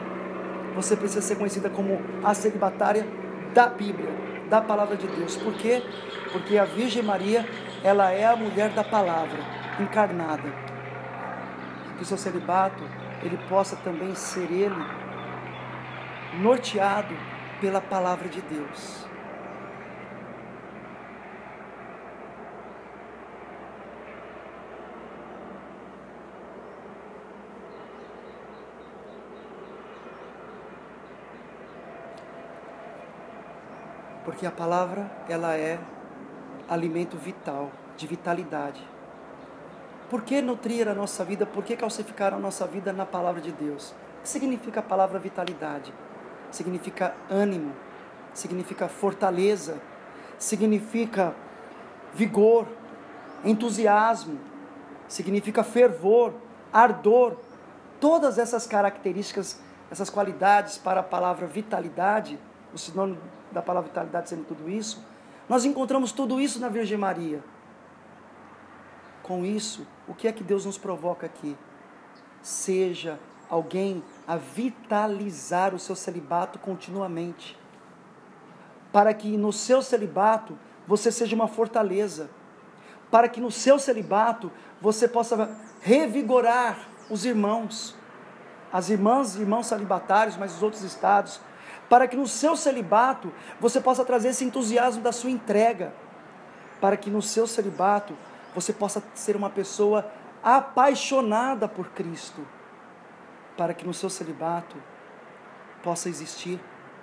você 0.76 0.96
precisa 0.96 1.20
ser 1.20 1.36
conhecida 1.36 1.68
como 1.68 1.98
a 2.22 2.32
celibatária 2.34 3.06
da 3.52 3.66
Bíblia, 3.66 4.10
da 4.48 4.60
palavra 4.60 4.96
de 4.96 5.06
Deus. 5.06 5.36
Por 5.36 5.54
quê? 5.54 5.82
Porque 6.32 6.58
a 6.58 6.64
Virgem 6.64 7.02
Maria, 7.02 7.46
ela 7.82 8.10
é 8.10 8.26
a 8.26 8.36
mulher 8.36 8.70
da 8.70 8.84
palavra 8.84 9.38
encarnada 9.80 10.52
que 11.96 12.02
o 12.02 12.06
seu 12.06 12.16
celibato 12.16 12.82
ele 13.22 13.38
possa 13.48 13.76
também 13.76 14.14
ser 14.14 14.50
ele 14.50 14.84
norteado 16.40 17.14
pela 17.60 17.80
palavra 17.80 18.28
de 18.28 18.40
Deus. 18.42 19.06
Porque 34.24 34.46
a 34.46 34.50
palavra 34.50 35.10
ela 35.28 35.54
é 35.56 35.78
alimento 36.68 37.16
vital, 37.16 37.70
de 37.96 38.06
vitalidade. 38.06 38.82
Por 40.08 40.22
que 40.22 40.40
nutrir 40.40 40.88
a 40.88 40.94
nossa 40.94 41.24
vida? 41.24 41.46
Por 41.46 41.64
que 41.64 41.76
calcificar 41.76 42.32
a 42.32 42.38
nossa 42.38 42.66
vida 42.66 42.92
na 42.92 43.04
palavra 43.04 43.40
de 43.40 43.52
Deus? 43.52 43.90
O 44.18 44.22
que 44.22 44.28
significa 44.28 44.80
a 44.80 44.82
palavra 44.82 45.18
vitalidade? 45.18 45.92
Significa 46.50 47.14
ânimo, 47.28 47.72
significa 48.32 48.88
fortaleza, 48.88 49.80
significa 50.38 51.34
vigor, 52.14 52.66
entusiasmo, 53.44 54.38
significa 55.08 55.64
fervor, 55.64 56.32
ardor. 56.72 57.36
Todas 58.00 58.38
essas 58.38 58.66
características, 58.66 59.60
essas 59.90 60.10
qualidades 60.10 60.78
para 60.78 61.00
a 61.00 61.04
palavra 61.04 61.46
vitalidade, 61.46 62.38
o 62.74 62.78
sinônimo 62.78 63.20
da 63.52 63.62
palavra 63.62 63.88
vitalidade 63.88 64.28
sendo 64.28 64.44
tudo 64.44 64.68
isso, 64.68 65.02
nós 65.48 65.64
encontramos 65.64 66.12
tudo 66.12 66.40
isso 66.40 66.60
na 66.60 66.68
Virgem 66.68 66.98
Maria. 66.98 67.42
Com 69.22 69.44
isso, 69.44 69.86
o 70.08 70.14
que 70.14 70.28
é 70.28 70.32
que 70.32 70.44
Deus 70.44 70.66
nos 70.66 70.76
provoca 70.76 71.24
aqui? 71.24 71.56
Seja 72.42 73.18
alguém 73.48 74.02
a 74.26 74.36
vitalizar 74.36 75.74
o 75.74 75.78
seu 75.78 75.94
celibato 75.94 76.58
continuamente. 76.58 77.56
para 78.94 79.12
que 79.12 79.36
no 79.36 79.52
seu 79.52 79.82
celibato 79.82 80.56
você 80.86 81.10
seja 81.10 81.34
uma 81.34 81.48
fortaleza, 81.48 82.30
para 83.10 83.28
que 83.28 83.40
no 83.40 83.50
seu 83.50 83.76
celibato 83.76 84.52
você 84.80 85.08
possa 85.08 85.50
revigorar 85.80 86.78
os 87.10 87.24
irmãos, 87.24 87.96
as 88.72 88.90
irmãs 88.90 89.34
e 89.34 89.40
irmãos 89.40 89.66
celibatários, 89.66 90.36
mas 90.36 90.54
os 90.54 90.62
outros 90.62 90.84
estados, 90.84 91.40
para 91.88 92.08
que 92.08 92.16
no 92.16 92.26
seu 92.26 92.56
celibato 92.56 93.32
você 93.60 93.80
possa 93.80 94.04
trazer 94.04 94.28
esse 94.28 94.44
entusiasmo 94.44 95.02
da 95.02 95.12
sua 95.12 95.30
entrega, 95.30 95.92
para 96.80 96.96
que 96.96 97.10
no 97.10 97.22
seu 97.22 97.46
celibato 97.46 98.16
você 98.54 98.72
possa 98.72 99.02
ser 99.14 99.36
uma 99.36 99.50
pessoa 99.50 100.10
apaixonada 100.42 101.66
por 101.68 101.88
Cristo, 101.90 102.46
para 103.56 103.74
que 103.74 103.86
no 103.86 103.94
seu 103.94 104.10
celibato 104.10 104.76
possa 105.82 106.08
existir 106.08 106.60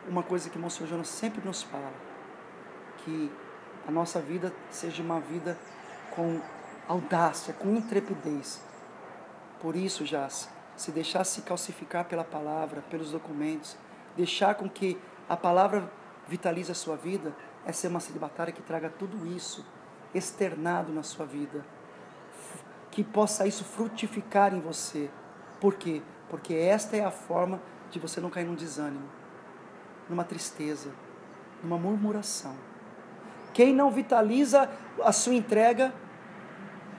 uma 0.08 0.24
coisa 0.24 0.50
que 0.50 0.58
o 0.58 0.62
Monsenhor 0.62 0.90
Jonas 0.90 1.08
sempre 1.08 1.46
nos 1.46 1.62
fala, 1.62 1.94
que 2.98 3.32
a 3.88 3.92
nossa 3.92 4.20
vida 4.20 4.54
seja 4.70 5.02
uma 5.02 5.20
vida 5.20 5.58
com 6.16 6.40
audácia, 6.88 7.54
com 7.54 7.76
intrepidez. 7.76 8.62
Por 9.60 9.76
isso, 9.76 10.06
Jás, 10.06 10.50
se 10.76 10.92
deixar 10.92 11.24
se 11.24 11.42
calcificar 11.42 12.06
pela 12.06 12.24
palavra, 12.24 12.84
pelos 12.90 13.12
documentos, 13.12 13.78
deixar 14.16 14.56
com 14.56 14.70
que 14.70 14.98
a 15.28 15.38
palavra 15.38 15.92
vitalize 16.28 16.72
a 16.72 16.76
sua 16.76 16.96
vida, 16.96 17.36
é 17.66 17.72
ser 17.72 17.88
uma 17.88 18.00
celibatária 18.00 18.54
que 18.54 18.62
traga 18.62 18.90
tudo 18.90 19.26
isso 19.28 19.66
externado 20.14 20.92
na 20.92 21.04
sua 21.04 21.26
vida. 21.26 21.66
Que 22.90 23.04
possa 23.04 23.48
isso 23.48 23.64
frutificar 23.64 24.54
em 24.54 24.60
você. 24.60 25.10
Por 25.60 25.76
quê? 25.76 26.02
Porque 26.30 26.54
esta 26.54 26.98
é 26.98 27.06
a 27.06 27.12
forma 27.12 27.62
de 27.90 28.00
você 28.00 28.20
não 28.20 28.30
cair 28.30 28.46
num 28.46 28.56
desânimo, 28.56 29.08
numa 30.10 30.24
tristeza, 30.24 30.92
numa 31.62 31.78
murmuração. 31.78 32.56
Quem 33.54 33.74
não 33.74 33.92
vitaliza 33.92 34.70
a 35.04 35.12
sua 35.12 35.34
entrega 35.34 35.94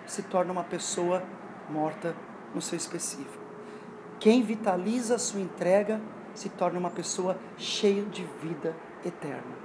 se 0.06 0.22
torna 0.22 0.52
uma 0.52 0.64
pessoa 0.64 1.22
morta 1.68 2.14
no 2.54 2.60
seu 2.60 2.76
específico. 2.76 3.42
Quem 4.20 4.42
vitaliza 4.42 5.14
a 5.16 5.18
sua 5.18 5.40
entrega 5.40 6.00
se 6.34 6.48
torna 6.48 6.78
uma 6.78 6.90
pessoa 6.90 7.36
cheia 7.56 8.02
de 8.02 8.24
vida 8.42 8.74
eterna. 9.04 9.62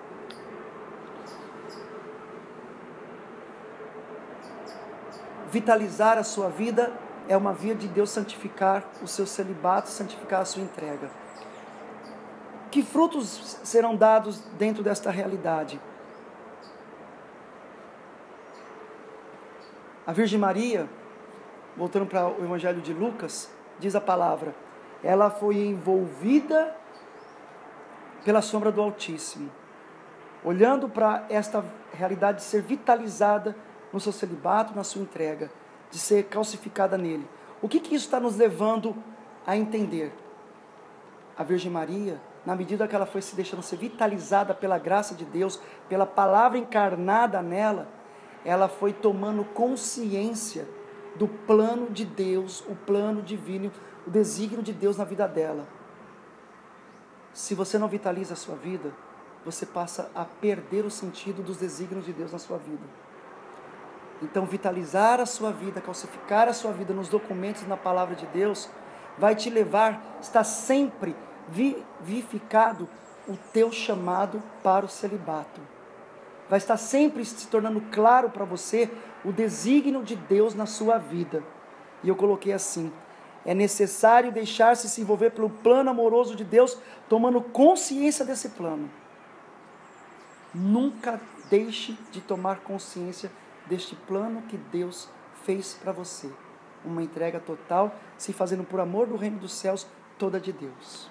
Vitalizar 5.51 6.17
a 6.17 6.23
sua 6.23 6.49
vida 6.49 6.91
é 7.27 7.36
uma 7.36 7.53
via 7.53 7.73
de 7.73 7.88
Deus 7.88 8.10
santificar 8.10 8.84
o 9.01 9.08
seu 9.08 9.25
celibato, 9.25 9.89
santificar 9.89 10.41
a 10.41 10.45
sua 10.45 10.62
entrega. 10.62 11.10
Que 12.69 12.84
frutos 12.84 13.58
serão 13.63 13.95
dados 13.95 14.39
dentro 14.58 14.84
desta 14.84 15.10
realidade? 15.10 15.80
A 20.06 20.12
Virgem 20.12 20.39
Maria, 20.39 20.89
voltando 21.75 22.06
para 22.06 22.27
o 22.27 22.43
Evangelho 22.43 22.82
de 22.82 22.93
Lucas, 22.93 23.49
diz 23.80 23.95
a 23.95 24.01
palavra, 24.01 24.53
ela 25.03 25.29
foi 25.29 25.57
envolvida 25.57 26.75
pela 28.23 28.41
sombra 28.41 28.71
do 28.71 28.81
Altíssimo. 28.81 29.49
Olhando 30.43 30.89
para 30.89 31.25
esta 31.29 31.63
realidade 31.93 32.39
de 32.39 32.43
ser 32.43 32.62
vitalizada 32.62 33.55
no 33.91 33.99
seu 33.99 34.12
celibato, 34.12 34.75
na 34.75 34.83
sua 34.83 35.01
entrega, 35.01 35.51
de 35.89 35.97
ser 35.97 36.23
calcificada 36.25 36.97
nele. 36.97 37.27
O 37.62 37.67
que, 37.67 37.79
que 37.79 37.95
isso 37.95 38.05
está 38.05 38.19
nos 38.19 38.36
levando 38.36 38.95
a 39.45 39.55
entender? 39.55 40.13
A 41.38 41.43
Virgem 41.43 41.71
Maria, 41.71 42.19
na 42.45 42.55
medida 42.55 42.88
que 42.88 42.95
ela 42.95 43.05
foi 43.05 43.21
se 43.21 43.36
deixando 43.36 43.62
ser 43.62 43.77
vitalizada 43.77 44.53
pela 44.53 44.77
graça 44.77 45.15
de 45.15 45.25
Deus, 45.25 45.60
pela 45.89 46.05
palavra 46.05 46.57
encarnada 46.57 47.41
nela, 47.41 47.88
ela 48.45 48.67
foi 48.67 48.93
tomando 48.93 49.43
consciência 49.43 50.67
do 51.15 51.27
plano 51.27 51.89
de 51.89 52.05
Deus, 52.05 52.62
o 52.62 52.75
plano 52.75 53.21
divino, 53.21 53.71
o 54.08 54.10
desígnio 54.10 54.63
de 54.63 54.74
Deus 54.74 54.98
na 54.98 55.04
vida 55.04 55.28
dela. 55.28 55.67
Se 57.34 57.54
você 57.54 57.78
não 57.78 57.88
vitaliza 57.88 58.34
a 58.34 58.38
sua 58.38 58.56
vida, 58.56 58.91
você 59.46 59.65
passa 59.65 60.10
a 60.15 60.26
perder 60.26 60.86
o 60.86 60.89
sentido 60.89 61.43
dos 61.43 61.58
desígnios 61.58 62.06
de 62.06 62.13
Deus 62.13 62.32
na 62.32 62.39
sua 62.39 62.58
vida. 62.58 62.84
Então, 64.22 64.46
vitalizar 64.46 65.20
a 65.20 65.26
sua 65.26 65.52
vida, 65.52 65.80
calcificar 65.80 66.48
a 66.48 66.54
sua 66.54 66.72
vida 66.72 66.93
nos 66.93 67.08
documentos 67.08 67.67
na 67.67 67.78
palavra 67.78 68.15
de 68.15 68.26
Deus, 68.28 68.67
vai 69.17 69.36
te 69.36 69.50
levar, 69.50 70.17
está 70.20 70.43
sempre 70.43 71.15
vivificado 71.48 72.89
o 73.28 73.38
teu 73.54 73.72
chamado 73.72 74.41
para 74.63 74.86
o 74.86 74.89
celibato 74.89 75.62
vai 76.50 76.58
estar 76.58 76.78
sempre 76.78 77.24
se 77.26 77.48
tornando 77.48 77.82
claro 77.91 78.30
para 78.30 78.46
você 78.46 78.89
o 79.24 79.32
desígnio 79.32 80.04
de 80.04 80.15
Deus 80.15 80.54
na 80.54 80.65
sua 80.65 80.98
vida. 80.98 81.43
E 82.04 82.10
eu 82.10 82.15
coloquei 82.15 82.54
assim: 82.54 82.91
é 83.47 83.53
necessário 83.53 84.29
deixar-se 84.29 84.89
se 84.89 84.99
envolver 84.99 85.31
pelo 85.31 85.49
plano 85.49 85.89
amoroso 85.89 86.36
de 86.36 86.43
Deus, 86.43 86.77
tomando 87.07 87.41
consciência 87.41 88.25
desse 88.25 88.49
plano. 88.49 88.91
Nunca 90.53 91.19
deixe 91.49 91.97
de 92.12 92.19
tomar 92.19 92.60
consciência 92.60 93.31
deste 93.65 93.95
plano 93.95 94.41
que 94.49 94.57
Deus 94.57 95.07
fez 95.45 95.73
para 95.81 95.93
você. 95.93 96.29
Uma 96.83 97.01
entrega 97.01 97.39
total, 97.39 97.95
se 98.17 98.33
fazendo 98.33 98.65
por 98.65 98.81
amor 98.81 99.07
do 99.07 99.15
reino 99.15 99.39
dos 99.39 99.53
céus, 99.53 99.88
toda 100.19 100.41
de 100.41 100.51
Deus. 100.51 101.10